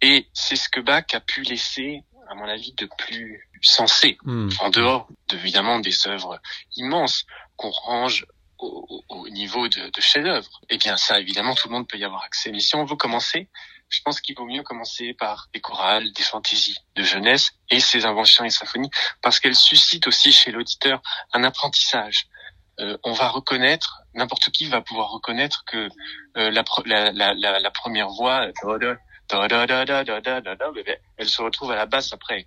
Et 0.01 0.29
c'est 0.33 0.57
ce 0.57 0.69
que 0.69 0.81
Bach 0.81 1.07
a 1.13 1.21
pu 1.21 1.43
laisser, 1.43 2.03
à 2.29 2.35
mon 2.35 2.45
avis, 2.45 2.73
de 2.75 2.89
plus 2.99 3.49
sensé, 3.63 4.19
hmm. 4.25 4.51
en 4.61 4.71
dehors, 4.71 5.09
évidemment, 5.33 5.79
des 5.79 6.07
œuvres 6.07 6.41
immenses 6.77 7.25
qu'on 7.57 7.71
range 7.71 8.27
au, 8.59 9.03
au, 9.09 9.29
niveau 9.29 9.69
de, 9.69 9.91
de 9.91 10.01
chefs-d'œuvre. 10.01 10.61
Eh 10.69 10.79
bien, 10.79 10.97
ça, 10.97 11.21
évidemment, 11.21 11.55
tout 11.55 11.69
le 11.69 11.75
monde 11.75 11.89
peut 11.89 11.99
y 11.99 12.05
avoir 12.05 12.23
accès. 12.25 12.51
Mais 12.51 12.61
si 12.61 12.75
on 12.75 12.85
veut 12.85 12.97
commencer, 12.97 13.49
je 13.89 14.01
pense 14.03 14.21
qu'il 14.21 14.37
vaut 14.37 14.47
mieux 14.47 14.63
commencer 14.63 15.15
par 15.15 15.49
des 15.53 15.61
chorales, 15.61 16.13
des 16.13 16.23
fantaisies 16.23 16.77
de 16.97 17.03
jeunesse 17.03 17.53
et 17.71 17.81
ces 17.81 18.05
inventions 18.05 18.45
et 18.45 18.51
symphonies, 18.51 18.91
parce 19.23 19.41
qu'elles 19.41 19.55
suscitent 19.55 20.07
aussi 20.07 20.33
chez 20.33 20.51
l'auditeur 20.51 21.03
un 21.33 21.45
apprentissage. 21.45 22.27
Euh, 22.81 22.97
on 23.05 23.13
va 23.13 23.29
reconnaître, 23.29 24.03
n'importe 24.15 24.51
qui 24.51 24.67
va 24.67 24.81
pouvoir 24.81 25.11
reconnaître 25.11 25.65
que 25.67 25.89
euh, 26.37 26.51
la, 26.51 26.63
la, 26.85 27.35
la, 27.35 27.61
la, 27.61 27.71
première 27.71 28.09
voix 28.09 28.51
elle 31.19 31.29
se 31.29 31.43
retrouve 31.43 31.71
à 31.73 31.77
la 31.77 31.87
basse 31.87 32.13
après. 32.13 32.47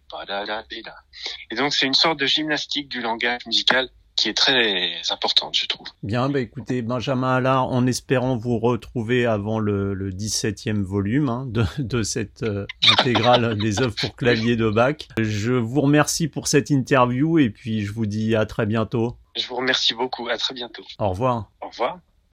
Et 1.51 1.55
donc 1.55 1.73
c'est 1.73 1.87
une 1.87 1.93
sorte 1.93 2.19
de 2.19 2.25
gymnastique 2.25 2.89
du 2.89 3.01
langage 3.01 3.45
musical 3.47 3.89
qui 4.19 4.27
est 4.27 4.33
très 4.33 4.91
importante, 5.11 5.55
je 5.55 5.65
trouve. 5.65 5.87
Bien, 6.03 6.27
bah 6.27 6.41
écoutez, 6.41 6.81
Benjamin 6.81 7.35
Allard, 7.35 7.69
en 7.69 7.87
espérant 7.87 8.35
vous 8.35 8.59
retrouver 8.59 9.25
avant 9.25 9.59
le, 9.59 9.93
le 9.93 10.11
17e 10.11 10.81
volume 10.81 11.29
hein, 11.29 11.45
de, 11.47 11.63
de, 11.79 12.03
cette 12.03 12.43
euh, 12.43 12.65
intégrale 12.91 13.57
des 13.57 13.81
œuvres 13.81 13.95
pour 13.95 14.17
clavier 14.17 14.57
de 14.57 14.69
Bach. 14.69 15.07
Je 15.17 15.53
vous 15.53 15.79
remercie 15.79 16.27
pour 16.27 16.49
cette 16.49 16.69
interview 16.69 17.39
et 17.39 17.49
puis 17.49 17.85
je 17.85 17.93
vous 17.93 18.05
dis 18.05 18.35
à 18.35 18.45
très 18.45 18.65
bientôt. 18.65 19.15
Je 19.39 19.47
vous 19.47 19.55
remercie 19.55 19.93
beaucoup. 19.93 20.27
À 20.27 20.37
très 20.37 20.53
bientôt. 20.53 20.83
Au 20.99 21.09
revoir. 21.09 21.49
Au 21.61 21.69
revoir. 21.69 21.99